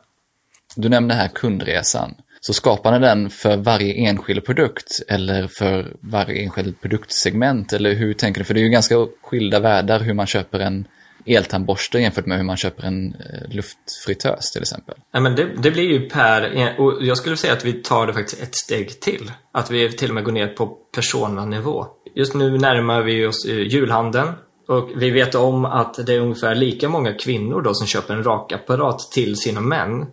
[0.76, 2.14] Du nämnde här kundresan.
[2.44, 7.72] Så skapar ni den för varje enskild produkt eller för varje enskild produktsegment?
[7.72, 8.44] Eller hur tänker du?
[8.44, 10.86] För det är ju ganska skilda världar hur man köper en
[11.26, 14.94] eltandborste jämfört med hur man köper en eh, luftfritös till exempel.
[15.12, 18.12] Ja, men det, det, blir ju per, och jag skulle säga att vi tar det
[18.12, 19.30] faktiskt ett steg till.
[19.52, 21.86] Att vi till och med går ner på personanivå.
[22.14, 24.28] Just nu närmar vi oss eh, julhandeln
[24.68, 28.24] och vi vet om att det är ungefär lika många kvinnor då som köper en
[28.24, 30.06] rakapparat till sina män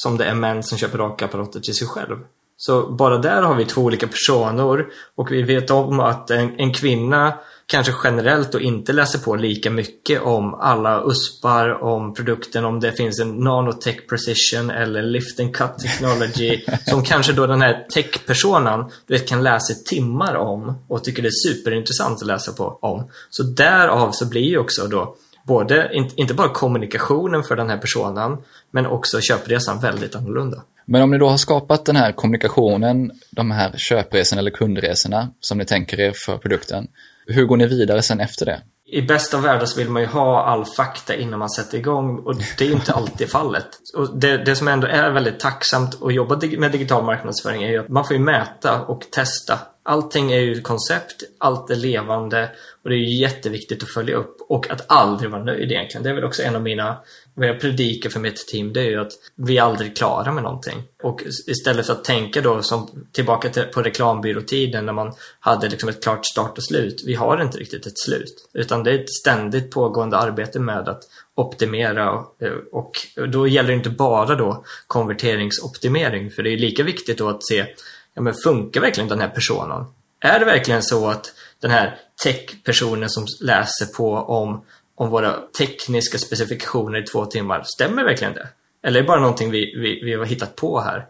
[0.00, 2.16] som det är män som köper rakapparater till sig själv.
[2.56, 6.72] Så bara där har vi två olika personer och vi vet om att en, en
[6.72, 7.32] kvinna
[7.66, 12.92] kanske generellt då inte läser på lika mycket om alla USPar, om produkten, om det
[12.92, 18.84] finns en nanotech precision eller lift and cut technology som kanske då den här tech-personen
[19.26, 23.10] kan läsa timmar om och tycker det är superintressant att läsa på om.
[23.30, 28.38] Så därav så blir ju också då både, inte bara kommunikationen för den här personen,
[28.70, 30.62] men också köpresan väldigt annorlunda.
[30.84, 35.58] Men om ni då har skapat den här kommunikationen, de här köpresorna eller kundresorna som
[35.58, 36.88] ni tänker er för produkten,
[37.26, 38.62] hur går ni vidare sen efter det?
[38.88, 42.18] I bästa av världar så vill man ju ha all fakta innan man sätter igång
[42.18, 43.66] och det är ju inte alltid fallet.
[43.96, 47.78] Och det, det som ändå är väldigt tacksamt att jobba med digital marknadsföring är ju
[47.78, 49.58] att man får ju mäta och testa.
[49.82, 52.50] Allting är ju koncept, allt är levande
[52.86, 56.02] och det är ju jätteviktigt att följa upp och att aldrig vara nöjd egentligen.
[56.02, 56.96] Det är väl också en av mina,
[57.34, 60.42] vad jag predikar för mitt team, det är ju att vi är aldrig klara med
[60.42, 60.82] någonting.
[61.02, 65.88] Och istället för att tänka då som tillbaka till, på reklambyråtiden när man hade liksom
[65.88, 67.02] ett klart start och slut.
[67.06, 68.48] Vi har inte riktigt ett slut.
[68.54, 71.02] Utan det är ett ständigt pågående arbete med att
[71.34, 72.92] optimera och, eh, och
[73.28, 77.66] då gäller det inte bara då konverteringsoptimering för det är lika viktigt då att se
[78.14, 79.84] ja, men funkar verkligen den här personen?
[80.20, 84.64] Är det verkligen så att den här tech-personen som läser på om,
[84.94, 88.48] om våra tekniska specifikationer i två timmar, stämmer verkligen det?
[88.82, 91.06] Eller är det bara någonting vi, vi, vi har hittat på här?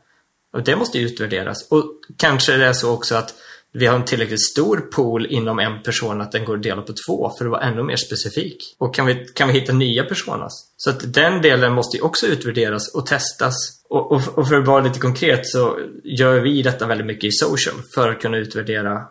[0.52, 1.68] Och det måste ju utvärderas.
[1.70, 1.84] Och
[2.16, 3.34] kanske det är så också att
[3.72, 6.92] vi har en tillräckligt stor pool inom en person att den går att dela på
[7.06, 8.74] två för att vara ännu mer specifik.
[8.78, 10.52] Och kan vi, kan vi hitta nya personas?
[10.76, 13.54] Så att den delen måste ju också utvärderas och testas.
[13.88, 17.32] Och, och, och för att vara lite konkret så gör vi detta väldigt mycket i
[17.32, 19.02] social för att kunna utvärdera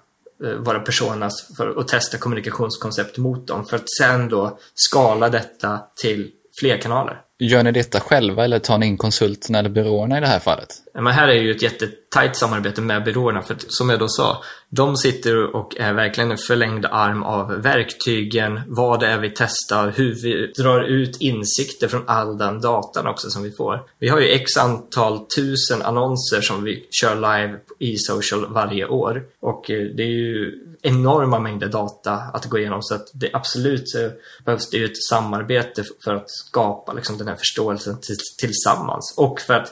[0.59, 6.31] våra personas för att testa kommunikationskoncept mot dem för att sen då skala detta till
[6.59, 7.21] fler kanaler.
[7.39, 10.69] Gör ni detta själva eller tar ni in konsulterna eller byråerna i det här fallet?
[10.93, 13.41] Men här är ju ett jättetajt tajt samarbete med byråerna.
[13.41, 17.61] För att, som jag då sa, de sitter och är verkligen en förlängd arm av
[17.61, 23.07] verktygen, vad det är vi testar, hur vi drar ut insikter från all den datan
[23.07, 23.83] också som vi får.
[23.99, 29.23] Vi har ju x antal tusen annonser som vi kör live i social varje år.
[29.39, 32.81] Och eh, det är ju enorma mängder data att gå igenom.
[32.81, 34.09] Så att det absolut så
[34.45, 37.97] behövs det ju ett samarbete för att skapa liksom den här förståelsen
[38.39, 39.13] tillsammans.
[39.17, 39.71] Och för att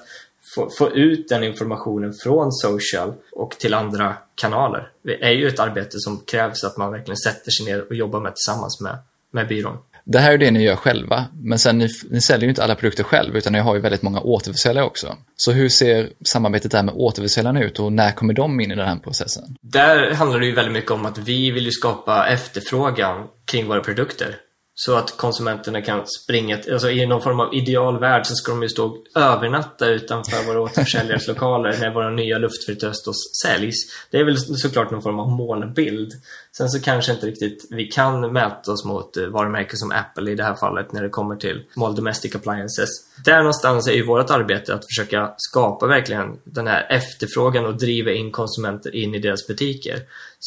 [0.55, 4.89] få, få ut den informationen från social och till andra kanaler.
[5.03, 8.19] Det är ju ett arbete som krävs att man verkligen sätter sig ner och jobbar
[8.19, 8.97] med tillsammans med,
[9.31, 9.77] med byrån.
[10.05, 12.75] Det här är det ni gör själva, men sen ni, ni säljer ju inte alla
[12.75, 15.17] produkter själv, utan ni har ju väldigt många återförsäljare också.
[15.35, 18.87] Så hur ser samarbetet där med återförsäljarna ut och när kommer de in i den
[18.87, 19.43] här processen?
[19.61, 23.81] Där handlar det ju väldigt mycket om att vi vill ju skapa efterfrågan kring våra
[23.81, 24.35] produkter.
[24.75, 28.69] Så att konsumenterna kan springa, alltså i någon form av idealvärld så ska de ju
[28.69, 33.75] stå och övernatta utanför våra återförsäljares lokaler när våra nya luftfritöstos säljs.
[34.11, 36.11] Det är väl såklart någon form av målbild.
[36.57, 40.35] Sen så kanske inte riktigt vi kan mäta oss mot eh, varumärken som Apple i
[40.35, 42.89] det här fallet när det kommer till small domestic appliances.
[43.25, 48.11] Där någonstans är ju vårt arbete att försöka skapa verkligen den här efterfrågan och driva
[48.11, 49.99] in konsumenter in i deras butiker.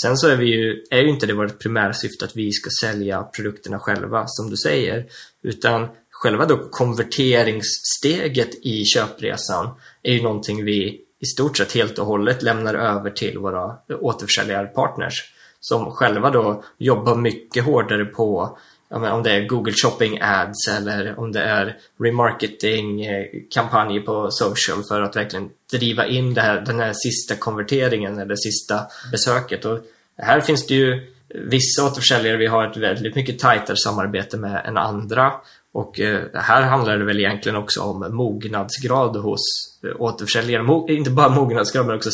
[0.03, 2.71] Sen så är, vi ju, är ju inte det vårt primära syfte att vi ska
[2.81, 5.07] sälja produkterna själva som du säger,
[5.43, 9.71] utan själva då konverteringssteget i köpresan
[10.03, 15.33] är ju någonting vi i stort sett helt och hållet lämnar över till våra återförsäljarpartners
[15.61, 18.59] som själva då jobbar mycket hårdare på
[18.91, 24.83] menar, om det är Google Shopping Ads eller om det är remarketing-kampanjer eh, på social
[24.89, 28.81] för att verkligen driva in det här, den här sista konverteringen eller sista
[29.13, 29.65] besöket.
[29.65, 29.79] Och
[30.19, 34.77] här finns det ju vissa återförsäljare vi har ett väldigt mycket tajtare samarbete med än
[34.77, 35.33] andra
[35.73, 40.93] och eh, här handlar det väl egentligen också om mognadsgrad hos Eh, återförsäljare.
[40.93, 42.11] Inte bara mognadsgrad men också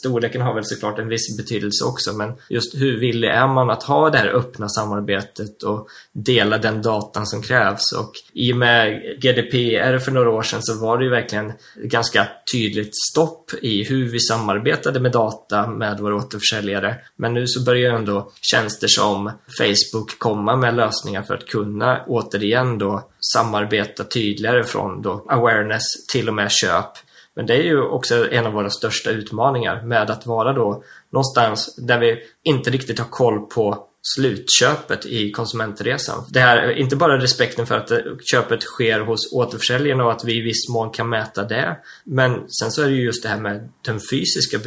[0.00, 2.12] storleken har väl såklart en viss betydelse också.
[2.12, 6.82] Men just hur villig är man att ha det här öppna samarbetet och dela den
[6.82, 7.92] datan som krävs?
[7.92, 11.52] Och i och med GDPR för några år sedan så var det ju verkligen
[11.84, 16.96] ganska tydligt stopp i hur vi samarbetade med data med våra återförsäljare.
[17.16, 22.04] Men nu så börjar ju ändå tjänster som Facebook komma med lösningar för att kunna
[22.06, 26.90] återigen då samarbeta tydligare från då awareness till och med köp.
[27.36, 31.76] Men det är ju också en av våra största utmaningar med att vara då någonstans
[31.76, 36.24] där vi inte riktigt har koll på slutköpet i konsumentresan.
[36.28, 37.92] Det här, inte bara respekten för att
[38.30, 41.76] köpet sker hos återförsäljarna och att vi i viss mån kan mäta det.
[42.04, 44.58] Men sen så är det ju just det här med den fysiska,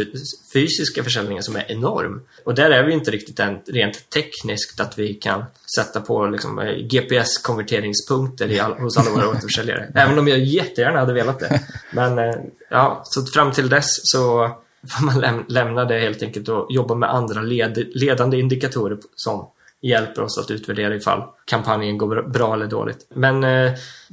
[0.53, 2.21] fysiska försäljningen som är enorm.
[2.43, 5.43] Och där är vi inte riktigt än rent tekniskt att vi kan
[5.75, 9.91] sätta på liksom, eh, GPS-konverteringspunkter all, hos alla våra återförsäljare.
[9.95, 11.61] Även om jag jättegärna hade velat det.
[11.91, 12.35] Men eh,
[12.69, 14.55] ja, så fram till dess så
[15.01, 19.47] man läm lämna det helt enkelt och jobba med andra led ledande indikatorer som
[19.81, 23.07] hjälper oss att utvärdera ifall kampanjen går bra eller dåligt.
[23.13, 23.71] Men eh,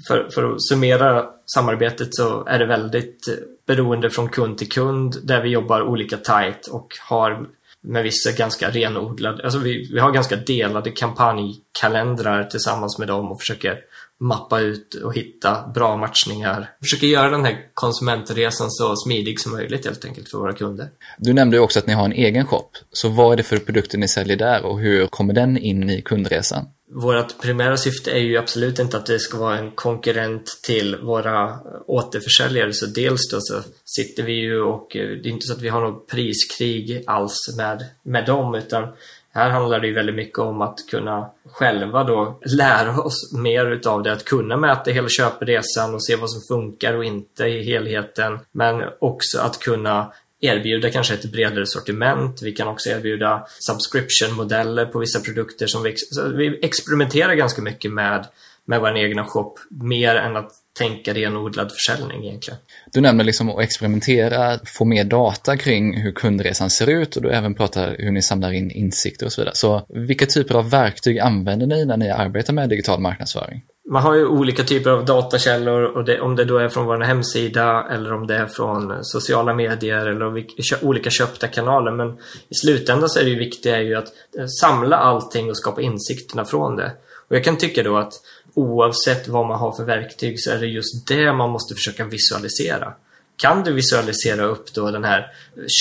[0.08, 3.34] för, för att summera samarbetet så är det väldigt eh,
[3.66, 7.46] beroende från kund till kund där vi jobbar olika tight och har
[7.80, 13.40] med vissa ganska renodlade, alltså vi, vi har ganska delade kampanjkalendrar tillsammans med dem och
[13.40, 13.78] försöker
[14.20, 16.70] mappa ut och hitta bra matchningar.
[16.80, 20.88] Försöker göra den här konsumentresan så smidig som möjligt helt enkelt för våra kunder.
[21.18, 22.70] Du nämnde ju också att ni har en egen shop.
[22.92, 26.02] Så vad är det för produkter ni säljer där och hur kommer den in i
[26.02, 26.64] kundresan?
[26.90, 31.58] Vårt primära syfte är ju absolut inte att det ska vara en konkurrent till våra
[31.86, 32.72] återförsäljare.
[32.72, 35.80] Så dels då så sitter vi ju och det är inte så att vi har
[35.80, 38.88] något priskrig alls med, med dem utan
[39.36, 44.02] här handlar det ju väldigt mycket om att kunna själva då lära oss mer utav
[44.02, 48.38] det, att kunna mäta hela köpresan och se vad som funkar och inte i helheten.
[48.52, 52.42] Men också att kunna erbjuda kanske ett bredare sortiment.
[52.42, 55.66] Vi kan också erbjuda subscription-modeller på vissa produkter.
[55.66, 55.94] som Vi,
[56.34, 58.26] vi experimenterar ganska mycket med,
[58.64, 62.58] med vår egna shop, mer än att tänka renodlad försäljning egentligen.
[62.92, 67.30] Du nämner liksom att experimentera, få mer data kring hur kundresan ser ut och du
[67.30, 69.54] även pratar hur ni samlar in insikter och så vidare.
[69.54, 73.62] Så vilka typer av verktyg använder ni när ni arbetar med digital marknadsföring?
[73.88, 77.00] Man har ju olika typer av datakällor och det, om det då är från vår
[77.00, 80.44] hemsida eller om det är från sociala medier eller
[80.84, 81.92] olika köpta kanaler.
[81.92, 82.08] Men
[82.48, 84.08] i slutändan så är det viktiga är ju att
[84.38, 86.92] eh, samla allting och skapa insikterna från det.
[87.28, 88.12] Och jag kan tycka då att
[88.56, 92.92] oavsett vad man har för verktyg så är det just det man måste försöka visualisera.
[93.36, 95.26] Kan du visualisera upp då den här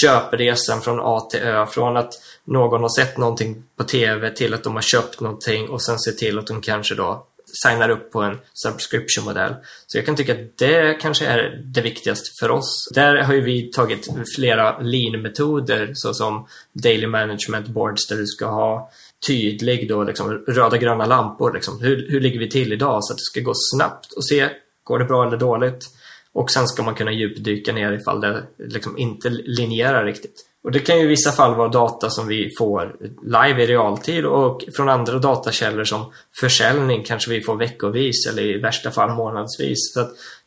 [0.01, 2.13] köpresan från A till Ö, från att
[2.45, 6.11] någon har sett någonting på TV till att de har köpt någonting och sen se
[6.11, 7.25] till att de kanske då
[7.63, 9.55] signar upp på en subscription-modell.
[9.87, 12.89] Så jag kan tycka att det kanske är det viktigaste för oss.
[12.93, 18.91] Där har ju vi tagit flera lean-metoder såsom daily management boards där du ska ha
[19.27, 21.53] tydlig då liksom röda gröna lampor.
[21.53, 21.81] Liksom.
[21.81, 24.49] Hur, hur ligger vi till idag så att det ska gå snabbt och se,
[24.83, 25.85] går det bra eller dåligt?
[26.33, 30.45] Och sen ska man kunna djupdyka ner ifall det liksom inte linjerar riktigt.
[30.63, 34.25] Och det kan ju i vissa fall vara data som vi får live i realtid
[34.25, 39.93] och från andra datakällor som försäljning kanske vi får veckovis eller i värsta fall månadsvis.
[39.93, 39.99] Så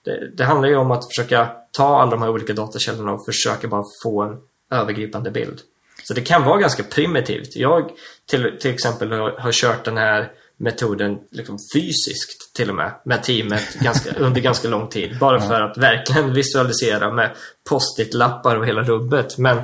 [0.05, 3.69] det, det, handlar ju om att försöka ta alla de här olika datakällorna och försöka
[3.69, 4.37] bara få en
[4.71, 5.61] övergripande bild.
[6.09, 7.57] Så det kan vara ganska primitivt.
[7.57, 7.91] Jag
[8.31, 13.23] till, till exempel har, har kört den här metoden liksom fysiskt till och med med
[13.23, 15.19] teamet ganska, under ganska lång tid.
[15.21, 17.31] Bara för att verkligen visualisera med
[17.71, 19.39] post-it-lappar och hela rubbet.
[19.39, 19.59] Men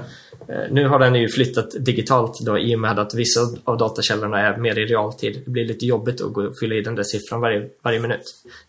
[0.49, 4.40] Eh, nu har den ju flyttat digitalt då i och med att vissa av datakällorna
[4.40, 5.42] är mer i realtid.
[5.45, 8.22] Det blir lite jobbigt att gå och fylla i den där siffran varje, varje minut.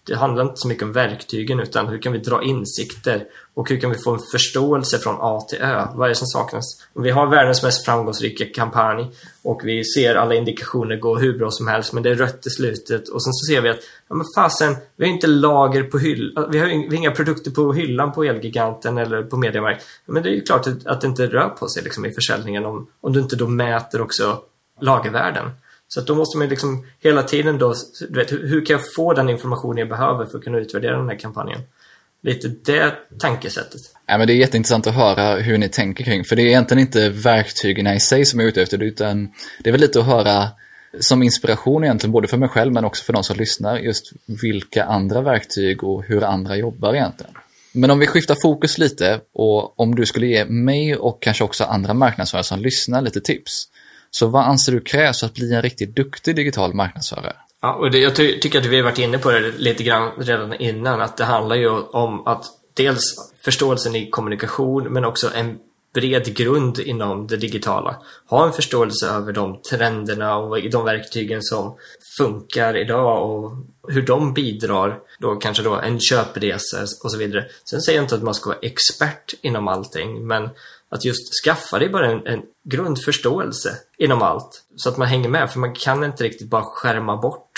[0.07, 3.79] Det handlar inte så mycket om verktygen utan hur kan vi dra insikter och hur
[3.79, 5.87] kan vi få en förståelse från A till Ö?
[5.93, 6.65] Vad är det som saknas?
[6.93, 9.11] Vi har världens mest framgångsrika kampanj
[9.43, 12.49] och vi ser alla indikationer gå hur bra som helst men det är rött i
[12.49, 13.79] slutet och sen så ser vi att
[14.09, 17.73] ja men fasen, vi har inte lager på hyllan, alltså, vi har inga produkter på
[17.73, 19.85] hyllan på Elgiganten eller på Mediamarkt.
[20.05, 22.87] Men det är ju klart att det inte rör på sig liksom i försäljningen om,
[23.01, 24.39] om du inte då mäter också
[24.81, 25.49] lagervärden.
[25.87, 27.73] Så att då måste man liksom hela tiden då,
[28.09, 31.09] du vet, hur kan jag få den information jag behöver för att kunna utvärdera den
[31.09, 31.61] här kampanjen?
[32.26, 33.82] Lite det tankesättet.
[34.07, 36.82] Ja, men det är jätteintressant att höra hur ni tänker kring, för det är egentligen
[36.82, 40.05] inte verktygen i sig som jag är ute efter, utan det är väl lite att
[40.05, 40.47] höra
[40.99, 44.86] som inspiration egentligen, både för mig själv men också för de som lyssnar, just vilka
[44.86, 47.34] andra verktyg och hur andra jobbar egentligen.
[47.71, 51.63] Men om vi skiftar fokus lite och om du skulle ge mig och kanske också
[51.63, 53.67] andra marknadsförare som lyssnar lite tips.
[54.11, 57.36] Så vad anser du krävs för att bli en riktigt duktig digital marknadsförare?
[57.66, 60.11] Ja, och det, jag ty tycker att vi har varit inne på det lite grann
[60.18, 65.57] redan innan, att det handlar ju om att dels förståelsen i kommunikation, men också en
[65.93, 67.95] bred grund inom det digitala.
[68.30, 71.76] Ha en förståelse över de trenderna och de verktygen som
[72.18, 73.51] funkar idag och
[73.88, 77.45] hur de bidrar, då kanske då en köpresa och så vidare.
[77.70, 80.49] Sen säger jag inte att man ska vara expert inom allting, men
[80.95, 85.51] att just skaffa dig bara en, en grundförståelse inom allt så att man hänger med.
[85.51, 87.51] För man kan inte riktigt bara skärma bort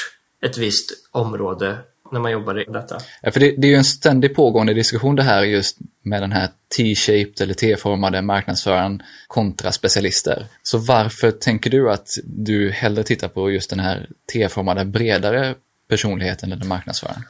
[0.46, 1.78] ett visst område
[2.12, 2.98] när man jobbar i detta.
[3.22, 6.32] Ja, för det, det är ju en ständigt pågående diskussion det här just med den
[6.32, 10.46] här T-shaped eller T-formade marknadsföraren kontra specialister.
[10.64, 15.56] Så varför tänker du att du hellre tittar på just den här T-formade bredare
[15.88, 17.24] personligheten eller marknadsföraren?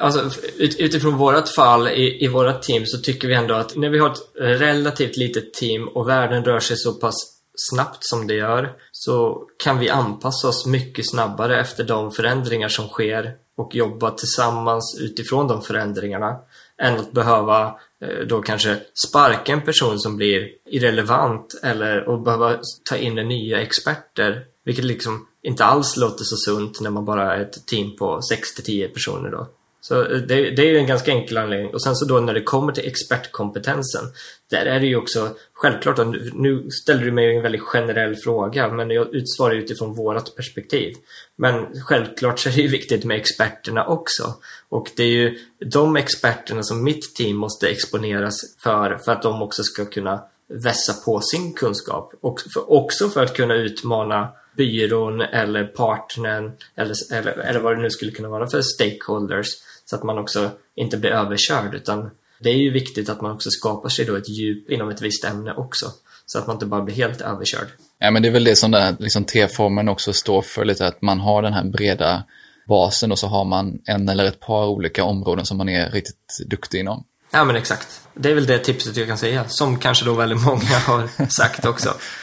[0.00, 3.90] Alltså, ut, utifrån vårt fall i, i vårt team så tycker vi ändå att när
[3.90, 7.14] vi har ett relativt litet team och världen rör sig så pass
[7.54, 12.88] snabbt som det gör så kan vi anpassa oss mycket snabbare efter de förändringar som
[12.88, 16.38] sker och jobba tillsammans utifrån de förändringarna
[16.82, 18.78] än att behöva eh, då kanske
[19.08, 25.26] sparka en person som blir irrelevant eller och behöva ta in nya experter vilket liksom
[25.42, 28.20] inte alls låter så sunt när man bara är ett team på
[28.60, 29.48] 6-10 personer då.
[29.82, 31.74] Så eh, det, det är en ganska enkel anledning.
[31.74, 34.04] Och sen så då när det kommer till expertkompetensen,
[34.50, 38.68] där är det ju också självklart, att nu ställer du mig en väldigt generell fråga,
[38.68, 40.94] men jag utsvarar utifrån vårat perspektiv.
[41.36, 44.34] Men självklart så är det ju viktigt med experterna också.
[44.68, 49.42] Och det är ju de experterna som mitt team måste exponeras för, för att de
[49.42, 52.14] också ska kunna vässa på sin kunskap.
[52.20, 57.82] Och för, också för att kunna utmana byrån eller partnern eller, eller, eller vad det
[57.82, 59.46] nu skulle kunna vara för stakeholders
[59.84, 63.50] så att man också inte blir överkörd utan det är ju viktigt att man också
[63.50, 65.86] skapar sig då ett djup inom ett visst ämne också
[66.26, 67.66] så att man inte bara blir helt överkörd.
[67.98, 71.02] Ja men det är väl det som den liksom T-formen också står för lite att
[71.02, 72.24] man har den här breda
[72.68, 76.38] basen och så har man en eller ett par olika områden som man är riktigt
[76.46, 77.04] duktig inom.
[77.32, 78.00] Ja men exakt.
[78.14, 81.64] Det är väl det tipset jag kan säga som kanske då väldigt många har sagt
[81.64, 81.94] också.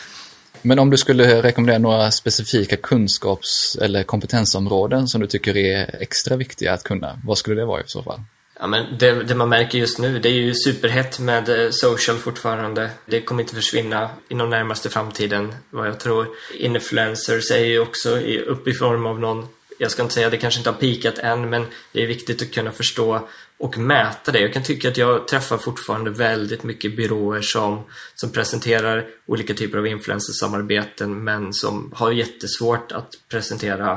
[0.62, 6.36] Men om du skulle rekommendera några specifika kunskaps eller kompetensområden som du tycker är extra
[6.36, 8.20] viktiga att kunna, vad skulle det vara i så fall?
[8.60, 12.18] Ja, men det, det, man märker just nu, det är ju superhett med eh, social
[12.18, 12.90] fortfarande.
[13.06, 16.28] Det kommer inte försvinna inom närmaste framtiden, vad jag tror.
[16.60, 19.48] Influencers är ju också upp i form av någon
[19.82, 22.52] jag ska inte säga det kanske inte har pikat än, men det är viktigt att
[22.52, 23.28] kunna förstå
[23.60, 24.40] och mäta det.
[24.40, 27.84] Jag kan tycka att jag träffar fortfarande väldigt mycket byråer som,
[28.16, 33.92] som presenterar olika typer av influencersamarbeten men som har jättesvårt att presentera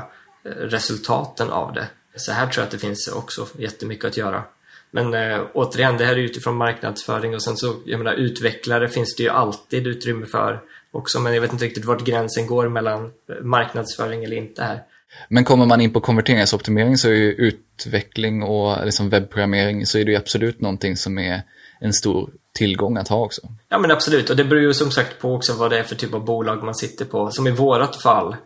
[0.45, 1.87] eh, resultaten av det.
[2.17, 4.43] Så här tror jag att det finns också jättemycket att göra.
[4.91, 9.17] Men eh, återigen, det här är utifrån marknadsföring och sen så, jag menar utvecklare finns
[9.17, 10.61] det ju alltid utrymme för
[10.91, 11.21] också.
[11.21, 14.83] Men jag vet inte riktigt vart gränsen går mellan eh, marknadsföring eller inte här.
[15.29, 20.05] Men kommer man in på konverteringsoptimering så är ju utveckling och liksom webbprogrammering så är
[20.05, 21.43] det ju absolut någonting som är
[21.81, 23.43] en stor tillgång att ha också.
[23.69, 25.95] Ja men absolut och det beror ju som sagt på också vad det är för
[25.95, 27.31] typ av bolag man sitter på.
[27.31, 28.37] Som i vårat fall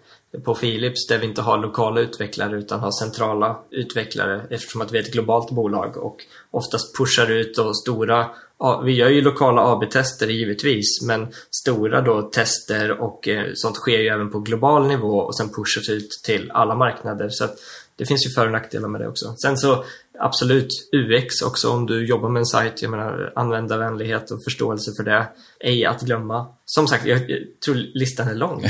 [0.44, 4.98] på Philips där vi inte har lokala utvecklare utan har centrala utvecklare eftersom att vi
[4.98, 6.16] är ett globalt bolag och
[6.50, 8.26] oftast pushar ut och stora
[8.58, 13.98] Ja, vi gör ju lokala AB-tester givetvis, men stora då tester och eh, sånt sker
[13.98, 17.28] ju även på global nivå och sen pushas ut till alla marknader.
[17.28, 17.48] Så
[17.96, 19.34] det finns ju för och nackdelar med det också.
[19.42, 19.84] Sen så
[20.18, 22.82] absolut UX också om du jobbar med en sajt.
[22.82, 25.26] Jag menar användarvänlighet och förståelse för det.
[25.60, 26.46] Ej att glömma.
[26.64, 28.64] Som sagt, jag, jag tror listan är lång.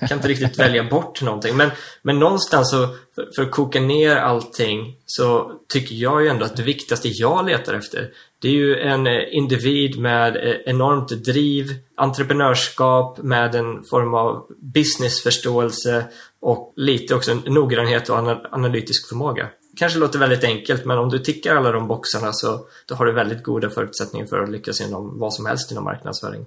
[0.00, 1.56] Jag kan inte riktigt välja bort någonting.
[1.56, 1.70] Men,
[2.02, 6.56] men någonstans så, för, för, att koka ner allting så tycker jag ju ändå att
[6.56, 8.10] det viktigaste jag letar efter
[8.42, 11.66] det är ju en eh, individ med eh, enormt driv,
[11.96, 16.04] entreprenörskap med en form av businessförståelse
[16.40, 18.16] och lite också noggrannhet och
[18.50, 19.48] analytisk förmåga.
[19.78, 23.12] Kanske låter väldigt enkelt men om du tickar alla de boxarna så då har du
[23.12, 26.46] väldigt goda förutsättningar för att lyckas inom vad som helst inom marknadsföring.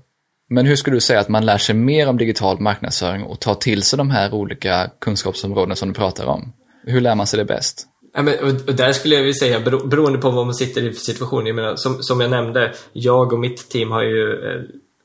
[0.50, 3.56] Men hur skulle du säga att man lär sig mer om digital marknadsföring och tar
[3.56, 6.54] till sig de här olika kunskapsområdena som du pratar om?
[6.84, 7.88] Hur lär man sig det bäst?
[8.14, 11.00] Ja, men, och, där skulle jag vilja säga, beroende på vad man sitter i för
[11.00, 11.46] situation.
[11.46, 14.62] Jag menar, som, som jag nämnde, jag och mitt team har ju eh,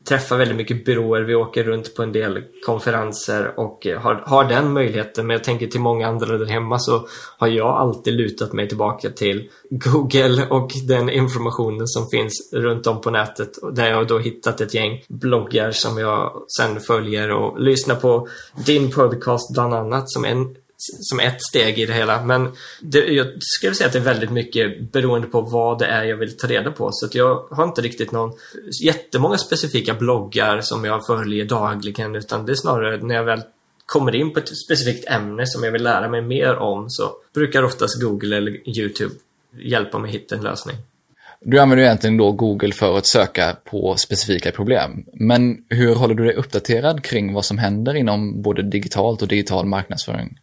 [0.08, 1.22] träffat väldigt mycket byråer.
[1.22, 5.26] Vi åker runt på en del konferenser och eh, har, har den möjligheten.
[5.26, 9.10] Men jag tänker till många andra där hemma så har jag alltid lutat mig tillbaka
[9.10, 13.50] till Google och den informationen som finns runt om på nätet.
[13.72, 18.28] Där jag då hittat ett gäng bloggar som jag sen följer och lyssnar på
[18.66, 20.56] din podcast bland annat som en
[21.00, 22.22] som ett steg i det hela.
[22.22, 26.04] Men det, jag skulle säga att det är väldigt mycket beroende på vad det är
[26.04, 26.88] jag vill ta reda på.
[26.92, 28.32] Så att jag har inte riktigt någon
[28.84, 33.42] jättemånga specifika bloggar som jag följer dagligen utan det är snarare när jag väl
[33.86, 37.62] kommer in på ett specifikt ämne som jag vill lära mig mer om så brukar
[37.62, 39.14] oftast Google eller YouTube
[39.58, 40.76] hjälpa mig hitta en lösning.
[41.40, 45.04] Du använder egentligen då Google för att söka på specifika problem.
[45.12, 49.66] Men hur håller du dig uppdaterad kring vad som händer inom både digitalt och digital
[49.66, 50.38] marknadsföring?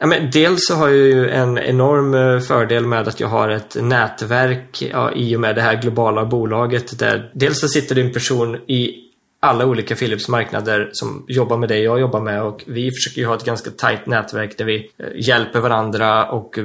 [0.00, 3.48] Ja, men dels så har jag ju en enorm eh, fördel med att jag har
[3.48, 8.00] ett nätverk ja, i och med det här globala bolaget där dels så sitter det
[8.00, 9.05] en person i
[9.40, 13.26] alla olika Philips marknader som jobbar med det jag jobbar med och vi försöker ju
[13.26, 16.58] ha ett ganska tajt nätverk där vi eh, hjälper varandra och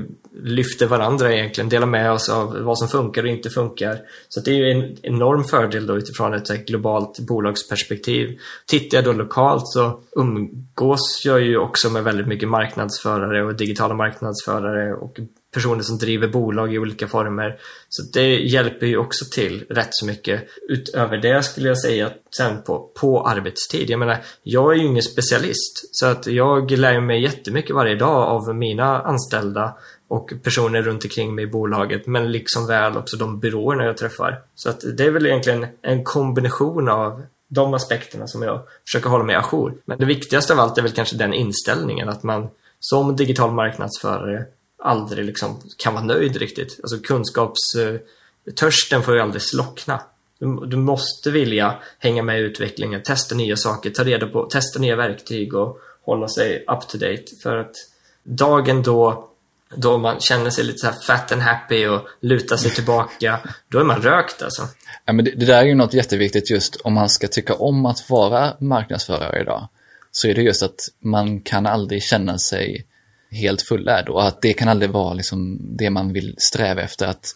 [0.43, 3.99] lyfter varandra egentligen, delar med oss av vad som funkar och inte funkar.
[4.29, 8.39] Så det är ju en enorm fördel då utifrån ett globalt bolagsperspektiv.
[8.65, 13.93] Tittar jag då lokalt så umgås jag ju också med väldigt mycket marknadsförare och digitala
[13.93, 15.19] marknadsförare och
[15.51, 17.59] personer som driver bolag i olika former.
[17.89, 20.47] Så det hjälper ju också till rätt så mycket.
[20.69, 23.89] Utöver det skulle jag säga sen på, på arbetstid.
[23.89, 28.27] Jag menar, jag är ju ingen specialist så att jag lär mig jättemycket varje dag
[28.27, 29.77] av mina anställda
[30.07, 34.41] och personer runt omkring mig i bolaget men liksom väl också de byråerna jag träffar.
[34.55, 39.23] Så att det är väl egentligen en kombination av de aspekterna som jag försöker hålla
[39.23, 39.73] mig ajour.
[39.85, 42.49] Men det viktigaste av allt är väl kanske den inställningen att man
[42.79, 44.45] som digital marknadsförare
[44.81, 46.79] aldrig liksom kan vara nöjd riktigt.
[46.83, 50.01] Alltså kunskapstörsten får ju aldrig slockna.
[50.39, 54.79] Du, du, måste vilja hänga med i utvecklingen, testa nya saker, ta reda på, testa
[54.79, 57.25] nya verktyg och hålla sig up to date.
[57.43, 57.75] För att
[58.23, 59.29] dagen då,
[59.75, 63.79] då man känner sig lite så här fat and happy och lutar sig tillbaka, då
[63.79, 64.67] är man rökt alltså.
[65.05, 67.85] Ja, men det, det där är ju något jätteviktigt just om man ska tycka om
[67.85, 69.67] att vara marknadsförare idag.
[70.11, 72.85] Så är det just att man kan aldrig känna sig
[73.31, 77.35] helt fullärd och att det kan aldrig vara liksom det man vill sträva efter att,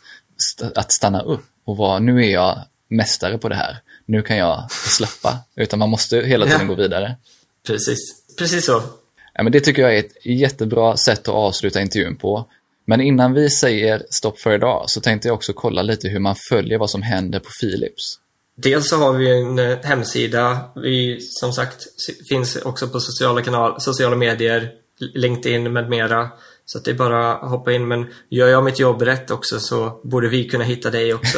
[0.75, 4.71] att stanna upp och vara, nu är jag mästare på det här, nu kan jag
[4.71, 6.67] släppa, utan man måste hela tiden ja.
[6.67, 7.15] gå vidare.
[7.67, 7.99] Precis,
[8.37, 8.83] precis så.
[9.33, 12.45] Ja, men det tycker jag är ett jättebra sätt att avsluta intervjun på.
[12.85, 16.35] Men innan vi säger stopp för idag så tänkte jag också kolla lite hur man
[16.49, 18.19] följer vad som händer på Philips.
[18.57, 20.59] Dels så har vi en eh, hemsida.
[20.75, 21.83] Vi som sagt
[22.29, 24.71] finns också på sociala, kanal, sociala medier.
[24.99, 26.29] LinkedIn med mera.
[26.65, 27.87] Så det är bara att hoppa in.
[27.87, 31.37] Men gör jag mitt jobb rätt också så borde vi kunna hitta dig också.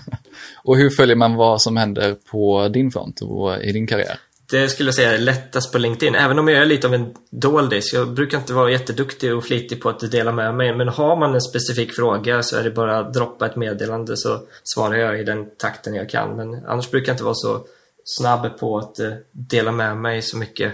[0.64, 4.18] och hur följer man vad som händer på din front och i din karriär?
[4.50, 6.14] Det skulle jag säga är lättast på LinkedIn.
[6.14, 7.92] Även om jag är lite av en doldis.
[7.92, 10.74] Jag brukar inte vara jätteduktig och flitig på att dela med mig.
[10.74, 14.40] Men har man en specifik fråga så är det bara att droppa ett meddelande så
[14.64, 16.36] svarar jag i den takten jag kan.
[16.36, 17.66] Men annars brukar jag inte vara så
[18.04, 20.72] snabb på att eh, dela med mig så mycket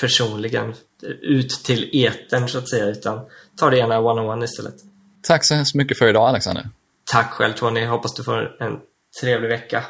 [0.00, 0.74] personligen
[1.22, 3.20] ut till eten så att säga utan
[3.56, 4.74] ta det gärna one-on-one istället.
[5.22, 6.68] Tack så hemskt mycket för idag Alexander.
[7.10, 8.78] Tack själv Tony, hoppas du får en
[9.20, 9.84] trevlig vecka.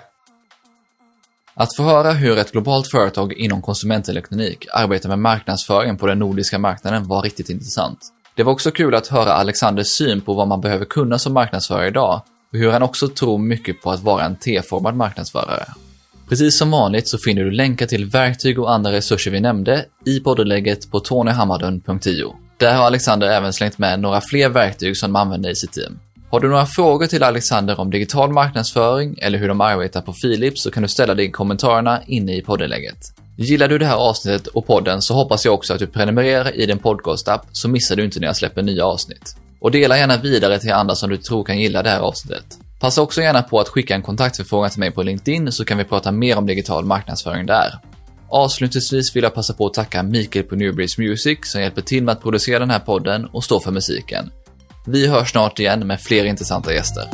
[1.54, 6.58] Att få höra hur ett globalt företag inom konsumentelektronik arbetar med marknadsföring på den nordiska
[6.58, 7.98] marknaden var riktigt intressant.
[8.36, 11.88] Det var också kul att höra Alexanders syn på vad man behöver kunna som marknadsförare
[11.88, 15.66] idag och hur han också tror mycket på att vara en T-formad marknadsförare.
[16.28, 20.20] Precis som vanligt så finner du länkar till verktyg och andra resurser vi nämnde i
[20.20, 22.34] poddlägget på tonyhammarlund.io.
[22.56, 25.98] Där har Alexander även slängt med några fler verktyg som de använder i sitt team.
[26.30, 30.62] Har du några frågor till Alexander om digital marknadsföring eller hur de arbetar på Philips
[30.62, 32.98] så kan du ställa det i kommentarerna inne i poddlägget.
[33.36, 36.66] Gillar du det här avsnittet och podden så hoppas jag också att du prenumererar i
[36.66, 39.36] din podcast-app så missar du inte när jag släpper nya avsnitt.
[39.60, 42.44] Och dela gärna vidare till andra som du tror kan gilla det här avsnittet.
[42.84, 45.84] Passa också gärna på att skicka en kontaktförfrågan till mig på LinkedIn så kan vi
[45.84, 47.78] prata mer om digital marknadsföring där.
[48.28, 52.12] Avslutningsvis vill jag passa på att tacka Mikael på Newbreeze Music som hjälper till med
[52.12, 54.30] att producera den här podden och stå för musiken.
[54.86, 57.04] Vi hörs snart igen med fler intressanta gäster.